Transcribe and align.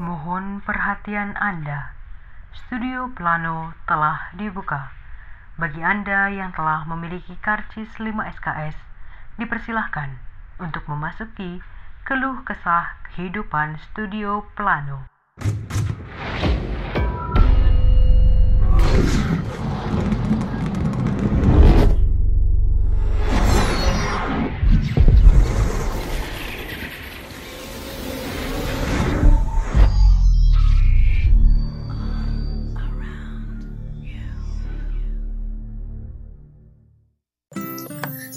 Mohon 0.00 0.64
perhatian 0.64 1.36
Anda. 1.36 1.92
Studio 2.56 3.12
Plano 3.12 3.76
telah 3.84 4.32
dibuka. 4.32 4.88
Bagi 5.60 5.84
Anda 5.84 6.32
yang 6.32 6.56
telah 6.56 6.88
memiliki 6.88 7.36
karcis 7.44 7.92
5 8.00 8.24
SKS, 8.32 8.80
dipersilahkan 9.36 10.24
untuk 10.56 10.88
memasuki 10.88 11.60
keluh 12.08 12.40
kesah 12.48 12.96
kehidupan 13.12 13.76
Studio 13.92 14.48
Plano. 14.56 15.04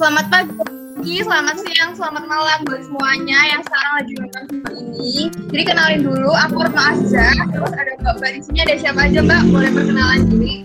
Selamat 0.04 0.28
pagi, 0.28 1.24
selamat 1.24 1.64
siang, 1.64 1.96
selamat 1.96 2.28
malam 2.28 2.60
buat 2.68 2.84
semuanya 2.84 3.40
yang 3.56 3.64
sekarang 3.64 3.94
lagi 3.96 4.12
nonton 4.20 4.44
video 4.52 4.76
ini. 4.84 5.32
Jadi 5.48 5.64
kenalin 5.64 6.02
dulu, 6.04 6.28
aku 6.28 6.60
Retno 6.60 6.84
Azza, 6.92 7.32
terus 7.32 7.72
ada 7.72 7.92
Mbak 8.04 8.14
Mbak 8.20 8.32
di 8.36 8.42
sini 8.44 8.58
ada 8.68 8.76
siapa 8.84 9.00
aja 9.08 9.24
Mbak? 9.24 9.42
Boleh 9.48 9.72
perkenalan 9.72 10.22
diri? 10.28 10.56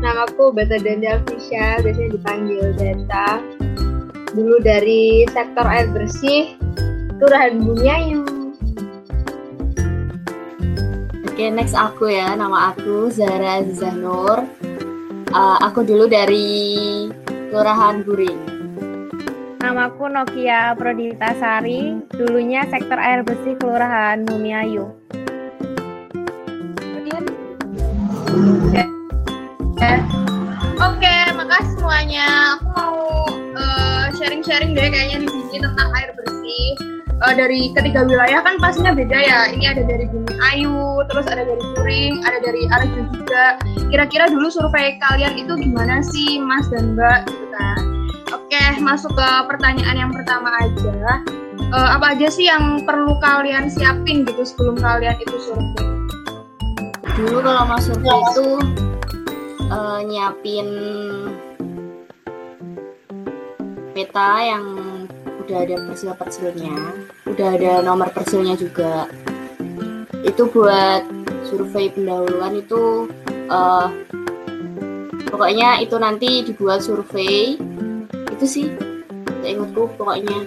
Namaku 0.00 0.44
Beta 0.56 0.80
Danda 0.80 1.20
Fisya, 1.28 1.84
biasanya 1.84 2.10
dipanggil 2.16 2.64
Beta. 2.80 3.28
Dulu 4.32 4.56
dari 4.64 5.28
sektor 5.28 5.68
air 5.68 5.92
bersih, 5.92 6.56
Kelurahan 7.20 7.60
Bumiayu. 7.60 8.24
Oke, 11.28 11.44
next 11.52 11.76
aku 11.76 12.08
ya. 12.08 12.32
Nama 12.32 12.72
aku 12.72 13.12
Zara 13.12 13.60
Zanur. 13.76 14.48
Uh, 15.36 15.60
aku 15.60 15.84
dulu 15.84 16.08
dari 16.08 17.12
Kelurahan 17.52 18.00
Buring. 18.08 18.53
Namaku 19.64 20.12
Nokia 20.12 20.76
Prodita 20.76 21.32
Sari, 21.40 21.96
dulunya 22.12 22.68
sektor 22.68 23.00
air 23.00 23.24
bersih 23.24 23.56
Kelurahan 23.56 24.20
Mumiayu. 24.28 24.92
Oke, 30.84 31.16
makasih 31.32 31.80
semuanya. 31.80 32.60
Aku 32.60 32.66
mau 32.76 33.00
uh, 33.56 34.12
sharing-sharing 34.20 34.76
deh 34.76 34.84
kayaknya 34.84 35.24
di 35.24 35.32
sini 35.32 35.64
tentang 35.64 35.88
air 35.96 36.12
bersih. 36.12 36.68
Uh, 37.24 37.32
dari 37.32 37.72
ketiga 37.72 38.04
wilayah 38.04 38.44
kan 38.44 38.60
pastinya 38.60 38.92
beda 38.92 39.16
ya. 39.16 39.48
Ini 39.48 39.64
ada 39.64 39.82
dari 39.88 40.04
Bumi 40.12 40.44
Ayu, 40.52 41.08
terus 41.08 41.24
ada 41.24 41.40
dari 41.40 41.64
Puring, 41.72 42.20
ada 42.20 42.36
dari 42.44 42.68
Arjo 42.68 43.00
juga. 43.16 43.56
Kira-kira 43.88 44.28
dulu 44.28 44.52
survei 44.52 45.00
kalian 45.08 45.40
itu 45.40 45.56
gimana 45.56 46.04
sih, 46.04 46.36
Mas 46.36 46.68
dan 46.68 47.00
Mbak? 47.00 47.32
Gitu 47.32 47.48
kan. 47.56 47.93
Oke, 48.64 48.80
masuk 48.80 49.12
ke 49.12 49.28
pertanyaan 49.44 50.08
yang 50.08 50.12
pertama 50.16 50.48
aja. 50.56 51.20
Uh, 51.68 52.00
apa 52.00 52.16
aja 52.16 52.32
sih 52.32 52.48
yang 52.48 52.80
perlu 52.88 53.12
kalian 53.20 53.68
siapin 53.68 54.24
gitu 54.24 54.40
sebelum 54.40 54.80
kalian 54.80 55.20
itu 55.20 55.36
survei? 55.36 55.84
Dulu 57.12 57.44
kalau 57.44 57.68
mau 57.68 57.76
survei 57.76 58.16
itu 58.24 58.48
uh, 59.68 60.00
nyiapin 60.08 60.68
peta 63.92 64.32
yang 64.40 64.64
udah 65.44 65.58
ada 65.68 65.76
persil-persilnya, 65.84 66.76
udah 67.28 67.48
ada 67.60 67.84
nomor 67.84 68.08
persilnya 68.16 68.56
juga. 68.56 69.12
Itu 70.24 70.48
buat 70.48 71.04
survei 71.52 71.92
pendahuluan 71.92 72.64
itu 72.64 73.12
uh, 73.52 73.92
pokoknya 75.28 75.84
itu 75.84 76.00
nanti 76.00 76.48
dibuat 76.48 76.80
survei 76.80 77.60
itu 78.44 78.60
sih 78.60 78.68
ingatku 79.40 79.88
pokoknya 79.96 80.44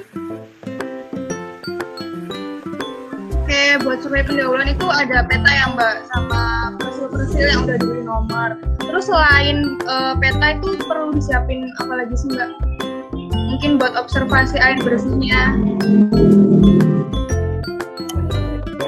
Oke, 3.42 3.80
buat 3.82 4.06
survei 4.06 4.22
pendahuluan 4.22 4.70
itu 4.70 4.86
ada 4.86 5.26
peta 5.26 5.50
yang 5.50 5.74
mbak 5.74 6.06
sama 6.14 6.76
persil-persil 6.78 7.48
yang 7.48 7.64
udah 7.64 7.80
diberi 7.80 8.04
nomor. 8.04 8.50
Terus 8.84 9.08
selain 9.08 9.80
uh, 9.88 10.14
peta 10.20 10.60
itu 10.60 10.78
perlu 10.84 11.16
disiapin 11.16 11.72
apa 11.82 12.06
lagi 12.06 12.14
sih 12.14 12.30
mbak? 12.38 12.52
Mungkin 13.34 13.82
buat 13.82 13.98
observasi 13.98 14.62
air 14.62 14.78
bersihnya. 14.84 15.58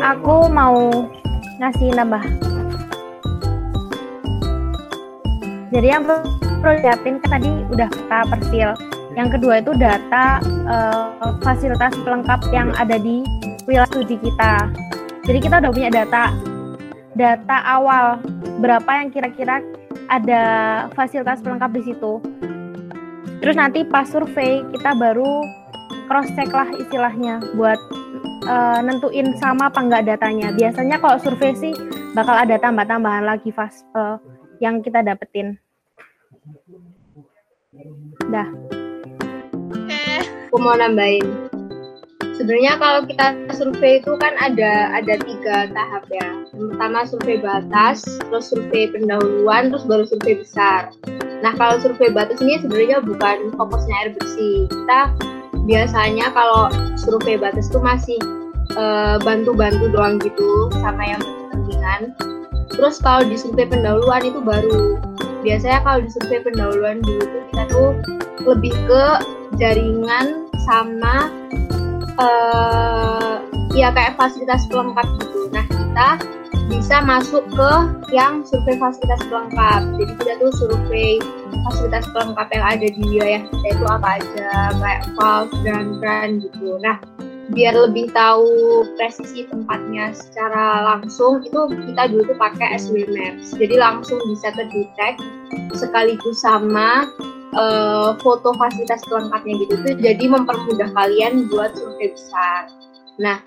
Aku 0.05 0.51
mau 0.53 1.07
ngasih 1.57 1.95
nambah. 1.97 2.21
Jadi 5.71 5.87
yang 5.87 6.03
perlu 6.03 6.75
disiapin 6.83 7.15
kan 7.23 7.39
tadi 7.39 7.49
udah 7.71 7.87
peta 7.87 8.19
persil. 8.27 8.98
Yang 9.19 9.35
kedua 9.35 9.59
itu 9.59 9.75
data 9.75 10.39
uh, 10.71 11.35
fasilitas 11.43 11.91
pelengkap 12.07 12.39
yang 12.55 12.71
ada 12.79 12.95
di 12.95 13.19
wilayah 13.67 13.83
studi 13.91 14.15
kita. 14.15 14.71
Jadi 15.27 15.39
kita 15.43 15.59
udah 15.59 15.71
punya 15.75 15.91
data 15.91 16.31
data 17.19 17.57
awal 17.67 18.23
berapa 18.63 18.87
yang 18.87 19.11
kira-kira 19.11 19.59
ada 20.07 20.43
fasilitas 20.95 21.43
pelengkap 21.43 21.67
di 21.75 21.91
situ. 21.91 22.23
Terus 23.43 23.59
nanti 23.59 23.83
pas 23.83 24.07
survei 24.07 24.63
kita 24.71 24.95
baru 24.95 25.43
cross 26.07 26.31
check 26.39 26.55
lah 26.55 26.71
istilahnya 26.79 27.43
buat 27.59 27.79
uh, 28.47 28.79
nentuin 28.87 29.35
sama 29.35 29.67
apa 29.67 29.83
enggak 29.83 30.07
datanya. 30.15 30.55
Biasanya 30.55 30.95
kalau 30.95 31.19
survei 31.19 31.51
sih 31.59 31.75
bakal 32.15 32.39
ada 32.39 32.55
tambah-tambahan 32.55 33.27
lagi 33.27 33.51
fas 33.51 33.83
uh, 33.99 34.15
yang 34.63 34.79
kita 34.79 35.03
dapetin. 35.03 35.59
Dah. 38.31 38.47
Aku 40.49 40.57
mau 40.57 40.73
nambahin. 40.73 41.45
Sebenarnya 42.33 42.81
kalau 42.81 43.05
kita 43.05 43.37
survei 43.53 44.01
itu 44.01 44.17
kan 44.17 44.33
ada 44.41 44.97
ada 44.97 45.21
tiga 45.21 45.69
tahap 45.69 46.09
ya. 46.09 46.25
Yang 46.57 46.73
pertama 46.73 46.97
survei 47.05 47.37
batas, 47.37 48.01
terus 48.01 48.49
survei 48.49 48.89
pendahuluan, 48.89 49.69
terus 49.69 49.85
baru 49.85 50.09
survei 50.09 50.41
besar. 50.41 50.89
Nah 51.45 51.53
kalau 51.53 51.77
survei 51.77 52.09
batas 52.09 52.41
ini 52.41 52.57
sebenarnya 52.65 52.97
bukan 53.05 53.53
fokusnya 53.61 53.93
air 54.01 54.09
bersih. 54.17 54.65
Kita 54.73 55.13
biasanya 55.69 56.33
kalau 56.33 56.73
survei 56.97 57.37
batas 57.37 57.69
itu 57.69 57.77
masih 57.77 58.17
bantu-bantu 59.21 59.85
uh, 59.85 59.91
doang 59.93 60.17
gitu 60.17 60.73
sama 60.81 61.05
yang 61.05 61.21
berkepentingan. 61.21 62.01
Terus 62.73 62.97
kalau 63.05 63.21
di 63.21 63.37
survei 63.37 63.69
pendahuluan 63.69 64.25
itu 64.25 64.41
baru. 64.41 64.97
Biasanya 65.45 65.85
kalau 65.85 66.01
di 66.01 66.09
survei 66.09 66.41
pendahuluan 66.41 67.05
dulu 67.05 67.21
tuh 67.21 67.41
kita 67.53 67.63
tuh 67.69 67.89
lebih 68.49 68.73
ke 68.89 69.03
jaringan 69.57 70.45
sama 70.67 71.31
uh, 72.19 73.41
ya 73.73 73.89
kayak 73.95 74.19
fasilitas 74.19 74.67
pelengkap 74.69 75.07
gitu. 75.23 75.49
Nah 75.49 75.65
kita 75.65 76.09
bisa 76.69 77.01
masuk 77.01 77.41
ke 77.49 77.71
yang 78.13 78.45
survei 78.45 78.77
fasilitas 78.77 79.21
pelengkap. 79.25 79.81
Jadi 79.97 80.13
kita 80.21 80.33
tuh 80.37 80.51
survei 80.53 81.17
fasilitas 81.65 82.05
pelengkap 82.13 82.47
yang 82.53 82.65
ada 82.65 82.87
di 82.87 83.01
wilayah 83.09 83.41
kita 83.49 83.67
itu 83.73 83.85
apa 83.89 84.07
aja, 84.21 84.51
kayak 84.77 85.01
valve 85.17 85.53
dan 85.65 85.85
kran 85.97 86.29
gitu. 86.43 86.77
Nah 86.79 86.97
biar 87.49 87.73
lebih 87.73 88.13
tahu 88.13 88.85
presisi 88.93 89.49
tempatnya 89.49 90.13
secara 90.13 90.85
langsung 90.85 91.41
itu 91.41 91.65
kita 91.89 92.13
dulu 92.13 92.29
tuh 92.29 92.37
pakai 92.37 92.77
SW 92.77 93.09
Maps. 93.09 93.57
Jadi 93.57 93.75
langsung 93.77 94.21
bisa 94.29 94.53
terdetek 94.53 95.17
sekaligus 95.73 96.45
sama 96.45 97.09
uh, 97.57 98.13
foto 98.21 98.53
fasilitas 98.53 99.01
pelengkapnya 99.09 99.53
gitu 99.65 99.73
tuh 99.81 99.95
jadi 99.97 100.25
mempermudah 100.29 100.89
kalian 100.93 101.49
buat 101.49 101.73
survei 101.73 102.13
besar. 102.13 102.69
Nah, 103.17 103.41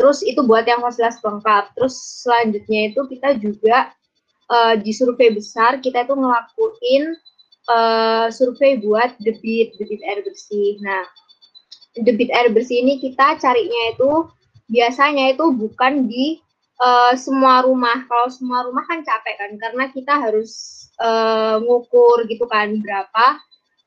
terus 0.00 0.24
itu 0.24 0.40
buat 0.40 0.64
yang 0.64 0.80
fasilitas 0.80 1.20
pelengkap. 1.20 1.76
Terus 1.76 1.94
selanjutnya 2.24 2.80
itu 2.88 3.00
kita 3.12 3.36
juga 3.36 3.92
uh, 4.48 4.74
di 4.80 4.96
survei 4.96 5.28
besar 5.28 5.76
kita 5.84 6.08
itu 6.08 6.14
ngelakuin 6.16 7.04
uh, 7.68 8.26
survei 8.32 8.80
buat 8.80 9.12
debit 9.20 9.76
debit 9.76 10.00
air 10.08 10.24
bersih. 10.24 10.80
Nah, 10.80 11.04
debit 11.96 12.32
air 12.32 12.48
bersih 12.48 12.80
ini 12.80 12.96
kita 12.96 13.36
carinya 13.36 13.82
itu 13.92 14.10
biasanya 14.72 15.36
itu 15.36 15.44
bukan 15.52 16.08
di 16.08 16.40
uh, 16.80 17.12
semua 17.14 17.62
rumah. 17.66 18.08
Kalau 18.08 18.28
semua 18.32 18.64
rumah 18.64 18.84
kan 18.88 19.04
capek 19.04 19.34
kan 19.36 19.50
karena 19.60 19.84
kita 19.92 20.14
harus 20.16 20.52
uh, 21.02 21.60
ngukur 21.60 22.24
gitu 22.26 22.48
kan 22.48 22.72
berapa 22.80 23.40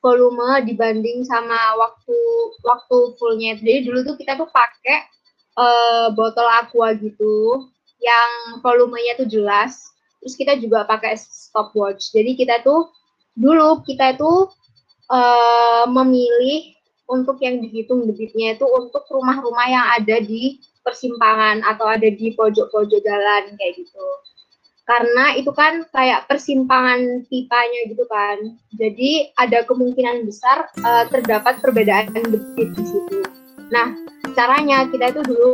volume 0.06 0.62
dibanding 0.69 1.25
sama 1.25 1.57
waktu 1.81 2.18
waktu 2.62 2.98
fullnya. 3.18 3.57
Jadi 3.57 3.90
dulu 3.90 4.00
tuh 4.06 4.16
kita 4.22 4.38
tuh 4.38 4.50
pakai 4.54 5.10
uh, 5.57 6.13
botol 6.13 6.46
aqua 6.46 6.94
gitu 6.94 7.66
yang 7.98 8.62
volumenya 8.62 9.18
tuh 9.18 9.25
jelas. 9.25 9.90
Terus 10.22 10.38
kita 10.38 10.54
juga 10.62 10.86
pakai 10.86 11.18
stopwatch. 11.18 12.13
Jadi 12.13 12.38
kita 12.38 12.62
tuh 12.62 12.94
dulu 13.34 13.81
kita 13.81 14.13
itu 14.13 14.50
uh, 15.10 15.86
memilih 15.90 16.75
untuk 17.06 17.38
yang 17.42 17.62
dihitung 17.62 18.10
debitnya 18.10 18.57
itu 18.57 18.66
untuk 18.66 19.06
rumah-rumah 19.10 19.68
yang 19.69 19.86
ada 19.94 20.18
di 20.22 20.57
persimpangan 20.81 21.66
atau 21.66 21.90
ada 21.90 22.10
di 22.10 22.34
pojok-pojok 22.34 23.02
jalan 23.02 23.44
kayak 23.57 23.74
gitu. 23.78 24.07
Karena 24.86 25.34
itu 25.34 25.50
kan 25.50 25.81
kayak 25.90 26.30
persimpangan 26.30 27.25
pipanya 27.25 27.81
gitu 27.90 28.06
kan. 28.06 28.38
Jadi 28.78 29.34
ada 29.34 29.66
kemungkinan 29.66 30.30
besar 30.30 30.69
uh, 30.86 31.10
terdapat 31.10 31.57
perbedaan 31.57 32.13
debit 32.13 32.69
di 32.78 32.84
situ. 32.86 33.25
Nah, 33.74 33.98
caranya 34.38 34.86
kita 34.86 35.10
itu 35.10 35.22
dulu 35.25 35.50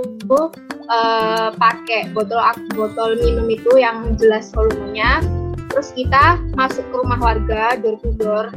uh, 0.92 1.56
pakai 1.56 2.12
botol 2.12 2.44
botol 2.76 3.16
minum 3.24 3.48
itu 3.48 3.72
yang 3.80 4.20
jelas 4.20 4.52
volumenya. 4.52 5.24
Terus 5.72 5.96
kita 5.96 6.36
masuk 6.60 6.84
ke 6.92 6.96
rumah 7.00 7.20
warga 7.24 7.80
door 7.80 7.96
to 8.04 8.12
door 8.20 8.52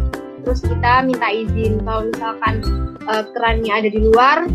terus 0.44 0.60
kita 0.62 1.02
minta 1.02 1.28
izin 1.32 1.80
kalau 1.82 2.06
misalkan 2.12 2.54
uh, 3.08 3.24
kerannya 3.32 3.72
ada 3.72 3.88
di 3.88 4.00
luar 4.00 4.46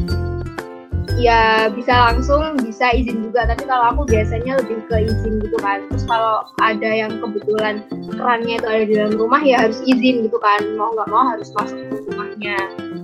ya 1.19 1.67
bisa 1.67 1.91
langsung 1.91 2.55
bisa 2.63 2.95
izin 2.95 3.27
juga. 3.27 3.45
Tapi 3.49 3.67
kalau 3.67 3.91
aku 3.93 4.01
biasanya 4.07 4.63
lebih 4.63 4.79
ke 4.87 4.95
izin 5.09 5.43
gitu 5.43 5.57
kan. 5.59 5.83
Terus 5.91 6.07
kalau 6.07 6.47
ada 6.63 6.89
yang 6.89 7.19
kebetulan 7.19 7.83
kerannya 8.15 8.55
itu 8.57 8.67
ada 8.67 8.83
di 8.87 8.93
dalam 8.95 9.13
rumah 9.19 9.41
ya 9.43 9.67
harus 9.67 9.83
izin 9.83 10.25
gitu 10.25 10.39
kan. 10.39 10.63
Mau 10.79 10.95
nggak 10.95 11.09
mau 11.11 11.27
harus 11.35 11.51
masuk 11.53 11.77
ke 11.77 11.95
rumahnya. 12.09 12.57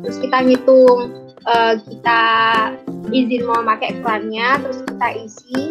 Terus 0.06 0.18
kita 0.24 0.38
ngitung 0.48 1.00
uh, 1.46 1.76
kita 1.84 2.22
izin 3.12 3.44
mau 3.46 3.62
pakai 3.62 4.00
kerannya 4.02 4.50
terus 4.66 4.80
kita 4.88 5.08
isi 5.22 5.62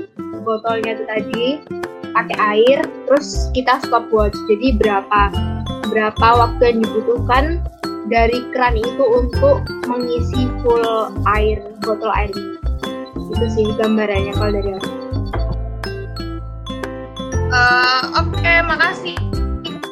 botolnya 0.44 0.93
itu 0.94 1.05
tadi 1.08 1.46
pakai 2.14 2.37
air 2.38 2.78
terus 3.08 3.50
kita 3.56 3.81
stop 3.82 4.06
watch. 4.12 4.37
Jadi 4.46 4.76
berapa 4.78 5.32
berapa 5.94 6.26
waktu 6.35 6.62
yang 6.67 6.79
dibutuhkan 6.82 7.44
dari 8.11 8.43
keran 8.50 8.75
itu 8.75 9.05
untuk 9.14 9.62
mengisi 9.87 10.50
full 10.61 11.14
air 11.31 11.62
botol 11.87 12.11
air 12.11 12.35
ini. 12.35 12.58
Itu 13.31 13.46
sih 13.55 13.67
gambarannya 13.79 14.35
kalau 14.35 14.50
dari 14.50 14.70
aku. 14.75 14.91
Uh, 17.55 18.02
Oke, 18.19 18.35
okay, 18.43 18.58
makasih 18.67 19.14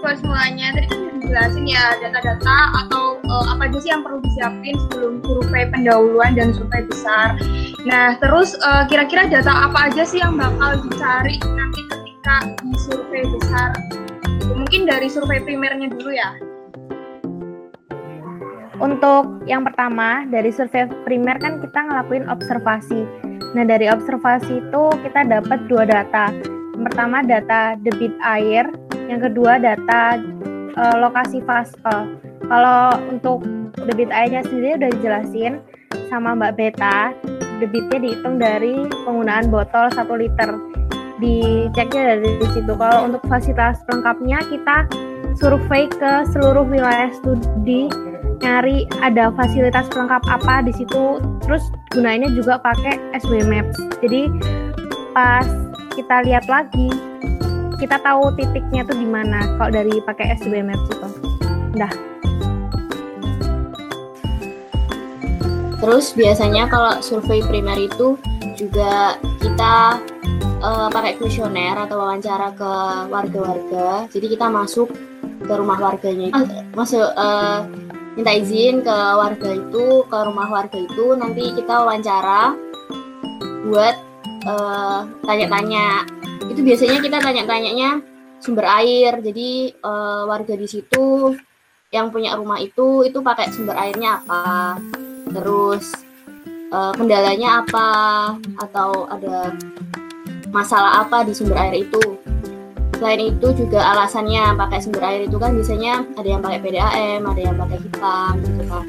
buat 0.02 0.18
semuanya. 0.18 0.74
Tadi 0.74 0.86
kan 0.90 0.98
dijelasin 1.22 1.64
ya 1.70 1.94
data-data 2.02 2.56
atau 2.84 3.22
uh, 3.22 3.54
apa 3.54 3.70
aja 3.70 3.78
sih 3.78 3.90
yang 3.94 4.02
perlu 4.02 4.18
disiapin 4.26 4.74
sebelum 4.90 5.22
survei 5.22 5.70
pendahuluan 5.70 6.34
dan 6.34 6.50
survei 6.50 6.82
besar. 6.90 7.38
Nah, 7.86 8.18
terus 8.18 8.58
kira 8.90 9.06
kira-kira 9.06 9.30
data 9.30 9.70
apa 9.70 9.94
aja 9.94 10.02
sih 10.02 10.18
yang 10.18 10.34
bakal 10.34 10.82
dicari 10.82 11.38
nanti 11.54 12.01
ketika 12.22 12.54
di 12.62 12.78
survei 12.78 13.26
besar 13.26 13.74
Mungkin 14.54 14.86
dari 14.86 15.10
survei 15.10 15.42
primernya 15.42 15.90
dulu 15.90 16.14
ya. 16.14 16.38
Untuk 18.78 19.42
yang 19.50 19.66
pertama, 19.66 20.22
dari 20.30 20.54
survei 20.54 20.86
primer 21.02 21.42
kan 21.42 21.58
kita 21.58 21.82
ngelakuin 21.82 22.30
observasi. 22.30 23.02
Nah, 23.58 23.64
dari 23.66 23.90
observasi 23.90 24.62
itu 24.62 24.82
kita 25.02 25.26
dapat 25.26 25.66
dua 25.66 25.82
data. 25.82 26.30
Yang 26.78 26.84
pertama 26.94 27.26
data 27.26 27.74
debit 27.82 28.14
air, 28.22 28.70
yang 29.10 29.18
kedua 29.18 29.58
data 29.58 30.20
e, 30.78 30.82
lokasi 31.02 31.42
fase. 31.42 31.74
Kalau 32.46 33.02
untuk 33.10 33.42
debit 33.88 34.14
airnya 34.14 34.46
sendiri 34.46 34.78
udah 34.78 34.90
dijelasin 34.94 35.58
sama 36.06 36.38
Mbak 36.38 36.54
Beta, 36.54 37.10
debitnya 37.58 37.98
dihitung 37.98 38.36
dari 38.38 38.86
penggunaan 39.06 39.50
botol 39.50 39.90
1 39.90 40.06
liter 40.22 40.50
diceknya 41.22 42.18
dari 42.18 42.46
situ. 42.50 42.72
Kalau 42.74 43.06
untuk 43.06 43.22
fasilitas 43.30 43.78
pelengkapnya 43.86 44.42
kita 44.50 44.76
survei 45.38 45.86
ke 45.86 46.26
seluruh 46.34 46.66
wilayah 46.66 47.14
studi 47.14 47.86
nyari 48.42 48.90
ada 49.00 49.30
fasilitas 49.38 49.86
pelengkap 49.94 50.22
apa 50.26 50.66
di 50.66 50.74
situ. 50.74 51.22
Terus 51.46 51.62
gunainnya 51.94 52.34
juga 52.34 52.58
pakai 52.58 52.98
SW 53.22 53.46
Maps. 53.46 53.78
Jadi 54.02 54.26
pas 55.14 55.46
kita 55.94 56.26
lihat 56.26 56.50
lagi 56.50 56.90
kita 57.78 57.98
tahu 58.02 58.34
titiknya 58.34 58.82
tuh 58.82 58.98
di 58.98 59.06
mana 59.06 59.46
kalau 59.58 59.70
dari 59.70 60.02
pakai 60.02 60.34
SW 60.42 60.58
Maps 60.66 60.86
itu. 60.90 61.08
Udah 61.78 61.92
terus 65.82 66.14
biasanya 66.14 66.70
kalau 66.70 67.02
survei 67.02 67.42
primer 67.42 67.74
itu 67.74 68.14
juga 68.54 69.18
kita 69.42 69.98
uh, 70.62 70.88
pakai 70.88 71.18
kuesioner 71.18 71.76
atau 71.76 72.00
wawancara 72.00 72.54
ke 72.54 72.72
warga-warga. 73.10 74.06
Jadi 74.08 74.26
kita 74.38 74.46
masuk 74.48 74.88
ke 75.42 75.52
rumah 75.52 75.76
warganya 75.82 76.30
itu, 76.30 76.42
masuk 76.78 77.10
uh, 77.18 77.66
minta 78.14 78.32
izin 78.32 78.86
ke 78.86 78.96
warga 79.18 79.58
itu, 79.58 80.06
ke 80.06 80.18
rumah 80.22 80.48
warga 80.48 80.78
itu, 80.78 81.18
nanti 81.18 81.50
kita 81.58 81.82
wawancara 81.82 82.54
buat 83.66 83.96
tanya 84.42 85.06
tanya-tanya. 85.22 86.02
Itu 86.50 86.66
biasanya 86.66 86.98
kita 86.98 87.18
tanya-tanyanya 87.22 87.90
sumber 88.42 88.66
air. 88.82 89.22
Jadi 89.22 89.70
uh, 89.82 90.26
warga 90.26 90.58
di 90.58 90.66
situ 90.66 91.30
yang 91.94 92.10
punya 92.10 92.34
rumah 92.34 92.58
itu 92.58 93.06
itu 93.06 93.22
pakai 93.22 93.54
sumber 93.54 93.78
airnya 93.78 94.18
apa, 94.18 94.80
terus 95.30 95.94
uh, 96.74 96.90
kendalanya 96.96 97.62
apa, 97.62 97.90
atau 98.58 99.06
ada 99.06 99.54
masalah 100.52 101.02
apa 101.02 101.24
di 101.24 101.32
sumber 101.32 101.56
air 101.58 101.82
itu. 101.82 102.20
Selain 103.00 103.18
itu 103.18 103.48
juga 103.58 103.82
alasannya 103.82 104.54
pakai 104.54 104.78
sumber 104.78 105.02
air 105.02 105.26
itu 105.26 105.34
kan 105.40 105.56
biasanya 105.58 106.06
ada 106.14 106.28
yang 106.28 106.40
pakai 106.44 106.58
PDAM, 106.62 107.20
ada 107.26 107.40
yang 107.40 107.56
pakai 107.58 107.78
hitam 107.82 108.32
gitu 108.46 108.62
kan. 108.70 108.86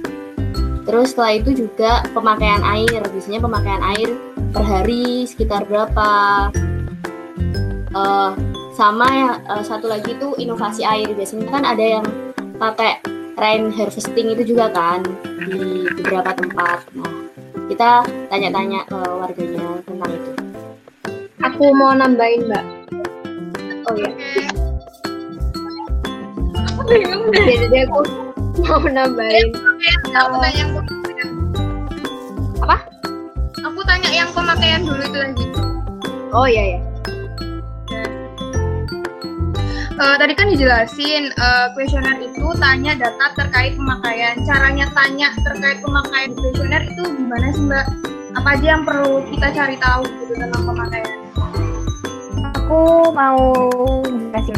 Terus 0.83 1.07
setelah 1.15 1.33
itu 1.39 1.50
juga 1.65 2.04
pemakaian 2.12 2.62
air, 2.62 3.01
biasanya 3.01 3.39
pemakaian 3.42 3.81
air 3.95 4.10
per 4.54 4.62
hari 4.62 5.25
sekitar 5.25 5.65
berapa. 5.65 6.12
Uh, 7.94 8.33
sama 8.74 9.06
ya 9.06 9.31
uh, 9.54 9.62
satu 9.62 9.86
lagi 9.86 10.18
itu 10.18 10.33
inovasi 10.42 10.81
air 10.81 11.13
biasanya 11.13 11.45
kan 11.54 11.62
ada 11.62 12.01
yang 12.01 12.06
pakai 12.57 12.98
rain 13.38 13.69
harvesting 13.69 14.33
itu 14.33 14.54
juga 14.54 14.69
kan 14.74 15.06
di 15.45 15.86
beberapa 16.01 16.33
tempat. 16.33 16.81
Nah, 16.98 17.13
kita 17.69 18.01
tanya-tanya 18.33 18.86
ke 18.89 18.98
warganya 18.98 19.77
tentang 19.86 20.09
itu. 20.09 20.43
Aku 21.44 21.75
mau 21.75 21.92
nambahin, 21.92 22.48
Mbak. 22.48 22.66
Oh 23.84 23.95
ya. 24.00 24.12
Aku 26.72 26.81
bingung 26.88 27.28
deh. 27.36 27.44
Jadi 27.68 27.84
aku 27.84 28.00
mau 28.63 28.80
nambahin. 28.88 29.51
Aku 30.16 30.40
tanya 30.40 30.56
yang 30.56 30.72
apa? 32.63 32.78
Aku 33.60 33.80
tanya 33.84 34.07
yang 34.07 34.31
pemakaian 34.31 34.88
dulu 34.88 35.04
itu 35.04 35.19
lagi. 35.19 35.45
Oh 36.31 36.47
iya 36.47 36.80
ya. 36.80 36.80
Uh, 40.00 40.16
tadi 40.16 40.33
kan 40.33 40.47
dijelasin 40.47 41.30
uh, 41.38 41.69
kuesioner 41.76 42.23
itu 42.23 42.56
tanya 42.56 42.95
data 42.95 43.35
terkait 43.35 43.76
pemakaian. 43.76 44.40
Caranya 44.47 44.88
tanya 44.95 45.35
terkait 45.44 45.83
pemakaian 45.83 46.31
kuesioner 46.40 46.88
itu 46.88 47.04
gimana 47.19 47.52
sih 47.52 47.68
Mbak? 47.68 47.85
Apa 48.40 48.47
aja 48.56 48.80
yang 48.80 48.88
perlu 48.88 49.28
kita 49.28 49.52
cari 49.52 49.76
tahu 49.76 50.07
gitu 50.07 50.40
tentang 50.40 50.64
pemakaian? 50.64 51.22
Aku 52.63 53.11
mau 53.11 53.43
jelasin. 54.07 54.55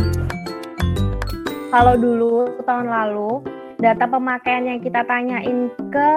Kalau 1.74 1.98
dulu 1.98 2.54
tahun 2.62 2.86
lalu 2.86 3.42
data 3.82 4.06
pemakaian 4.06 4.70
yang 4.70 4.80
kita 4.80 5.02
tanyain 5.10 5.74
ke 5.90 6.10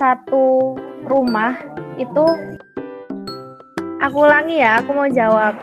satu 0.00 0.72
rumah 1.04 1.60
itu 2.00 2.24
aku 4.00 4.16
ulangi 4.16 4.64
ya, 4.64 4.80
aku 4.80 4.96
mau 4.96 5.08
jawab. 5.12 5.60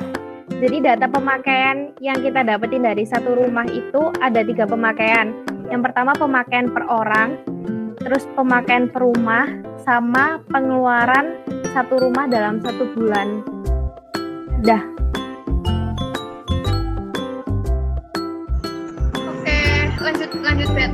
Jadi 0.62 0.78
data 0.86 1.10
pemakaian 1.10 1.90
yang 1.98 2.22
kita 2.22 2.46
dapetin 2.46 2.86
dari 2.86 3.04
satu 3.10 3.34
rumah 3.34 3.66
itu 3.66 4.14
ada 4.22 4.46
tiga 4.46 4.70
pemakaian. 4.70 5.34
Yang 5.74 5.90
pertama 5.90 6.14
pemakaian 6.14 6.70
per 6.70 6.86
orang, 6.86 7.42
terus 7.98 8.30
pemakaian 8.38 8.94
per 8.94 9.02
rumah, 9.02 9.50
sama 9.82 10.38
pengeluaran 10.54 11.42
satu 11.74 11.98
rumah 11.98 12.30
dalam 12.30 12.62
satu 12.62 12.86
bulan. 12.96 13.42
Dah, 14.64 14.93
lanjut 20.04 20.30
lanjut 20.44 20.70
Bet. 20.76 20.92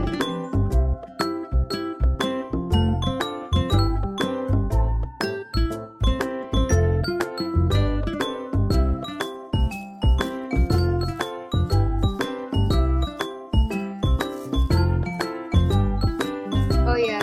Oh 16.85 16.97
ya, 16.97 17.17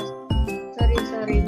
sorry 0.75 0.99
sorry 1.07 1.39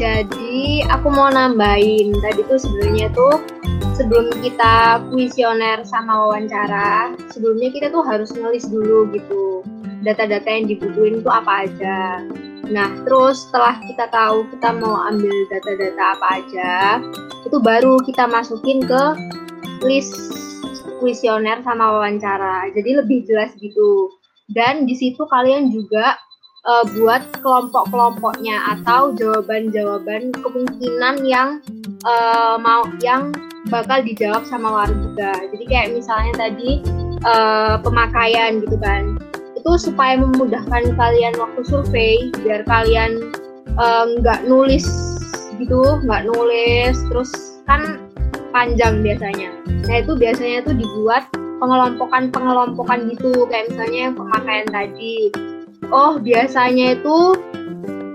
Jadi 0.00 0.80
aku 0.88 1.12
mau 1.12 1.28
nambahin 1.28 2.16
tadi 2.24 2.40
tuh 2.48 2.56
sebenarnya 2.56 3.12
tuh 3.12 3.59
sebelum 4.00 4.32
kita 4.40 5.04
kuesioner 5.12 5.84
sama 5.84 6.24
wawancara, 6.24 7.12
sebelumnya 7.28 7.68
kita 7.68 7.92
tuh 7.92 8.00
harus 8.00 8.32
ngelis 8.32 8.64
dulu 8.72 9.04
gitu 9.12 9.60
data-data 10.00 10.48
yang 10.48 10.64
dibutuhin 10.72 11.20
itu 11.20 11.28
apa 11.28 11.68
aja. 11.68 12.24
Nah, 12.72 12.88
terus 13.04 13.44
setelah 13.44 13.76
kita 13.84 14.08
tahu 14.08 14.48
kita 14.56 14.72
mau 14.80 15.04
ambil 15.04 15.44
data-data 15.52 16.16
apa 16.16 16.26
aja, 16.40 16.72
itu 17.44 17.60
baru 17.60 18.00
kita 18.08 18.24
masukin 18.24 18.80
ke 18.80 19.02
list 19.84 20.16
kuesioner 21.04 21.60
sama 21.60 22.00
wawancara. 22.00 22.72
Jadi 22.72 23.04
lebih 23.04 23.28
jelas 23.28 23.52
gitu. 23.60 24.08
Dan 24.48 24.88
di 24.88 24.96
situ 24.96 25.20
kalian 25.28 25.68
juga 25.68 26.16
uh, 26.64 26.88
buat 26.96 27.20
kelompok-kelompoknya 27.44 28.80
atau 28.80 29.12
jawaban-jawaban 29.12 30.32
kemungkinan 30.32 31.20
yang 31.28 31.60
uh, 32.08 32.56
mau 32.56 32.88
yang 33.04 33.28
bakal 33.70 34.02
dijawab 34.02 34.42
sama 34.44 34.84
warga. 34.84 35.32
Jadi 35.54 35.64
kayak 35.70 35.88
misalnya 35.94 36.34
tadi 36.36 36.82
uh, 37.24 37.78
pemakaian 37.80 38.60
gitu 38.60 38.76
kan. 38.82 39.16
Itu 39.56 39.78
supaya 39.78 40.18
memudahkan 40.18 40.98
kalian 40.98 41.34
waktu 41.38 41.60
survei 41.68 42.32
biar 42.40 42.64
kalian 42.64 43.28
eh, 43.76 44.04
nggak 44.18 44.40
uh, 44.40 44.46
nulis 44.48 44.88
gitu 45.60 46.00
nggak 46.00 46.24
nulis 46.24 46.96
terus 47.12 47.60
kan 47.68 48.00
panjang 48.56 49.04
biasanya. 49.04 49.52
Nah 49.84 49.96
itu 50.00 50.16
biasanya 50.16 50.64
tuh 50.64 50.74
dibuat 50.74 51.28
pengelompokan 51.60 52.32
pengelompokan 52.32 53.12
gitu 53.12 53.44
kayak 53.52 53.68
misalnya 53.68 54.00
yang 54.08 54.14
pemakaian 54.16 54.68
tadi. 54.72 55.16
Oh 55.92 56.16
biasanya 56.16 56.96
itu 56.96 57.36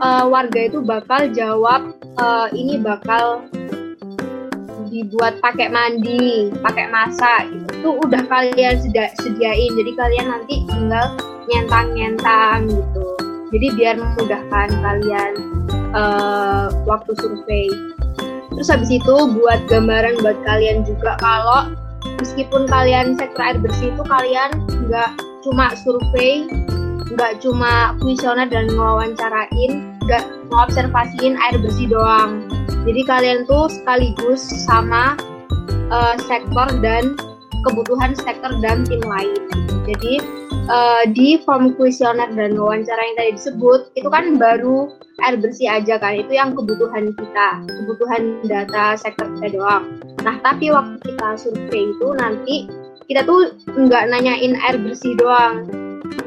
uh, 0.02 0.26
warga 0.26 0.60
itu 0.66 0.82
bakal 0.82 1.30
jawab 1.30 1.94
uh, 2.18 2.48
ini 2.52 2.82
bakal 2.82 3.46
dibuat 4.96 5.44
pakai 5.44 5.68
mandi, 5.68 6.56
pakai 6.64 6.88
masak 6.88 7.52
gitu. 7.52 7.68
Itu 7.76 7.90
udah 8.08 8.24
kalian 8.32 8.80
sedia, 8.80 9.12
sediain. 9.20 9.72
Jadi 9.76 9.92
kalian 9.92 10.28
nanti 10.32 10.56
tinggal 10.72 11.20
nyentang-nyentang 11.52 12.72
gitu. 12.72 13.06
Jadi 13.52 13.68
biar 13.76 13.96
memudahkan 14.00 14.68
kalian 14.80 15.32
uh, 15.92 16.72
waktu 16.88 17.12
survei. 17.20 17.68
Terus 18.56 18.72
habis 18.72 18.88
itu 18.88 19.16
buat 19.36 19.68
gambaran 19.68 20.24
buat 20.24 20.40
kalian 20.48 20.88
juga 20.88 21.20
kalau 21.20 21.76
meskipun 22.24 22.72
kalian 22.72 23.20
sektor 23.20 23.44
air 23.44 23.60
bersih 23.60 23.92
itu 23.92 24.04
kalian 24.08 24.56
nggak 24.88 25.12
cuma 25.44 25.76
survei, 25.76 26.48
nggak 27.12 27.44
cuma 27.44 28.00
kuesioner 28.00 28.48
dan 28.48 28.72
ngewawancarain, 28.72 29.72
nggak 30.08 30.24
ngobservasiin 30.48 31.36
air 31.36 31.56
bersih 31.60 31.92
doang. 31.92 32.48
Jadi 32.86 33.02
kalian 33.04 33.50
tuh 33.50 33.66
sekaligus 33.68 34.46
sama 34.66 35.18
uh, 35.90 36.16
sektor 36.30 36.70
dan 36.80 37.18
kebutuhan 37.66 38.14
sektor 38.14 38.54
dan 38.62 38.86
tim 38.86 39.02
lain. 39.02 39.42
Jadi 39.90 40.22
uh, 40.70 41.04
di 41.10 41.42
form 41.42 41.74
kuesioner 41.78 42.30
dan 42.34 42.58
wawancara 42.58 42.98
yang 42.98 43.16
tadi 43.18 43.32
disebut 43.38 43.82
itu 43.98 44.08
kan 44.10 44.38
baru 44.38 44.90
air 45.24 45.40
bersih 45.40 45.70
aja 45.72 45.96
kan 46.02 46.20
itu 46.20 46.36
yang 46.36 46.52
kebutuhan 46.52 47.16
kita 47.16 47.50
kebutuhan 47.64 48.22
data 48.46 49.00
sektor 49.00 49.28
kita 49.40 49.56
doang 49.56 49.86
nah 50.26 50.36
tapi 50.44 50.74
waktu 50.74 51.00
kita 51.06 51.28
survei 51.40 51.94
itu 51.94 52.08
nanti 52.18 52.56
kita 53.06 53.22
tuh 53.24 53.54
nggak 53.70 54.12
nanyain 54.12 54.58
air 54.60 54.76
bersih 54.82 55.16
doang 55.16 55.64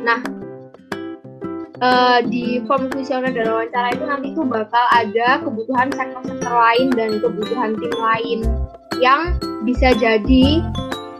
nah 0.06 0.22
uh, 1.82 2.18
di 2.26 2.62
form 2.66 2.90
kuesioner 2.90 3.30
dan 3.35 3.50
wawancara 3.50 3.94
itu 3.94 4.04
nanti 4.06 4.28
tuh 4.35 4.47
bakal 4.47 4.85
ada 4.94 5.42
kebutuhan 5.42 5.88
sektor-sektor 5.94 6.52
lain 6.52 6.88
dan 6.94 7.11
kebutuhan 7.23 7.70
tim 7.78 7.94
lain 7.99 8.38
yang 8.99 9.20
bisa 9.62 9.94
jadi 9.94 10.62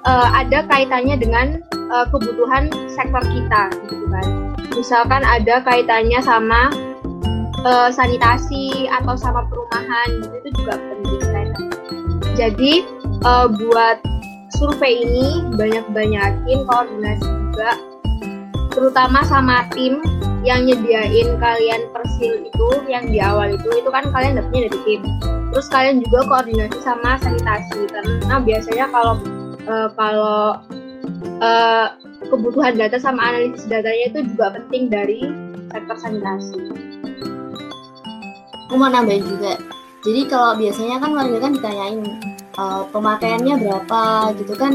uh, 0.07 0.29
ada 0.35 0.67
kaitannya 0.67 1.17
dengan 1.19 1.47
uh, 1.91 2.07
kebutuhan 2.11 2.71
sektor 2.91 3.23
kita 3.23 3.63
gitu 3.87 4.07
kan. 4.11 4.27
Misalkan 4.75 5.23
ada 5.27 5.63
kaitannya 5.63 6.23
sama 6.23 6.71
uh, 7.67 7.91
sanitasi 7.91 8.87
atau 8.91 9.15
sama 9.19 9.47
perumahan 9.47 10.09
gitu 10.23 10.35
itu 10.43 10.49
juga 10.63 10.75
penting 10.79 11.21
kan. 11.23 11.47
Jadi 12.39 12.73
uh, 13.27 13.47
buat 13.51 13.99
survei 14.59 15.07
ini 15.07 15.43
banyak-banyakin 15.55 16.59
koordinasi 16.67 17.27
juga 17.27 17.71
terutama 18.79 19.27
sama 19.27 19.67
tim 19.75 19.99
yang 20.47 20.63
nyediain 20.63 21.35
kalian 21.43 21.91
persil 21.91 22.47
itu 22.47 22.69
yang 22.87 23.11
di 23.11 23.19
awal 23.19 23.51
itu 23.51 23.67
itu 23.75 23.91
kan 23.91 24.07
kalian 24.15 24.39
dapetnya 24.39 24.71
dari 24.71 24.79
tim 24.87 25.03
terus 25.51 25.67
kalian 25.67 25.99
juga 26.07 26.23
koordinasi 26.31 26.79
sama 26.87 27.19
sanitasi 27.19 27.91
karena 27.91 28.39
biasanya 28.39 28.87
kalau 28.95 29.19
uh, 29.67 29.91
kalau 29.99 30.63
uh, 31.43 31.87
kebutuhan 32.31 32.79
data 32.79 33.03
sama 33.03 33.35
analisis 33.35 33.67
datanya 33.67 34.15
itu 34.15 34.19
juga 34.35 34.55
penting 34.55 34.91
dari 34.91 35.21
sektor 35.71 35.97
sanitasi. 35.99 36.59
Aku 38.69 38.77
mau 38.77 38.93
nambahin 38.93 39.25
juga. 39.25 39.57
Jadi 40.05 40.21
kalau 40.29 40.55
biasanya 40.55 41.01
kan 41.01 41.11
warga 41.17 41.39
kan 41.41 41.53
ditanyain 41.57 41.99
uh, 42.61 42.83
pemakaiannya 42.93 43.55
berapa 43.59 44.03
gitu 44.39 44.55
kan 44.55 44.73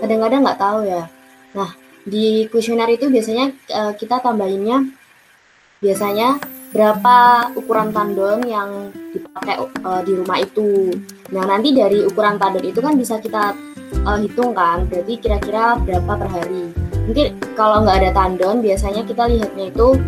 kadang-kadang 0.00 0.40
nggak 0.42 0.60
tahu 0.60 0.80
ya. 0.88 1.04
Nah 1.52 1.70
di 2.06 2.46
kuesioner 2.46 2.86
itu 2.94 3.10
biasanya 3.10 3.50
uh, 3.74 3.92
kita 3.98 4.22
tambahinnya 4.22 4.86
biasanya 5.82 6.38
berapa 6.70 7.50
ukuran 7.58 7.90
tandon 7.90 8.46
yang 8.46 8.94
dipakai 9.10 9.58
uh, 9.82 10.00
di 10.06 10.12
rumah 10.14 10.38
itu. 10.38 10.94
Nah 11.34 11.42
nanti 11.44 11.74
dari 11.74 12.06
ukuran 12.06 12.38
tandon 12.38 12.62
itu 12.62 12.78
kan 12.78 12.94
bisa 12.94 13.18
kita 13.18 13.58
uh, 14.06 14.18
hitung 14.22 14.54
kan 14.54 14.86
berarti 14.86 15.18
kira-kira 15.18 15.82
berapa 15.82 16.12
per 16.14 16.28
hari. 16.30 16.70
Mungkin 17.10 17.26
kalau 17.58 17.82
nggak 17.82 17.98
ada 18.06 18.10
tandon 18.14 18.62
biasanya 18.62 19.02
kita 19.02 19.26
lihatnya 19.26 19.74
itu 19.74 19.98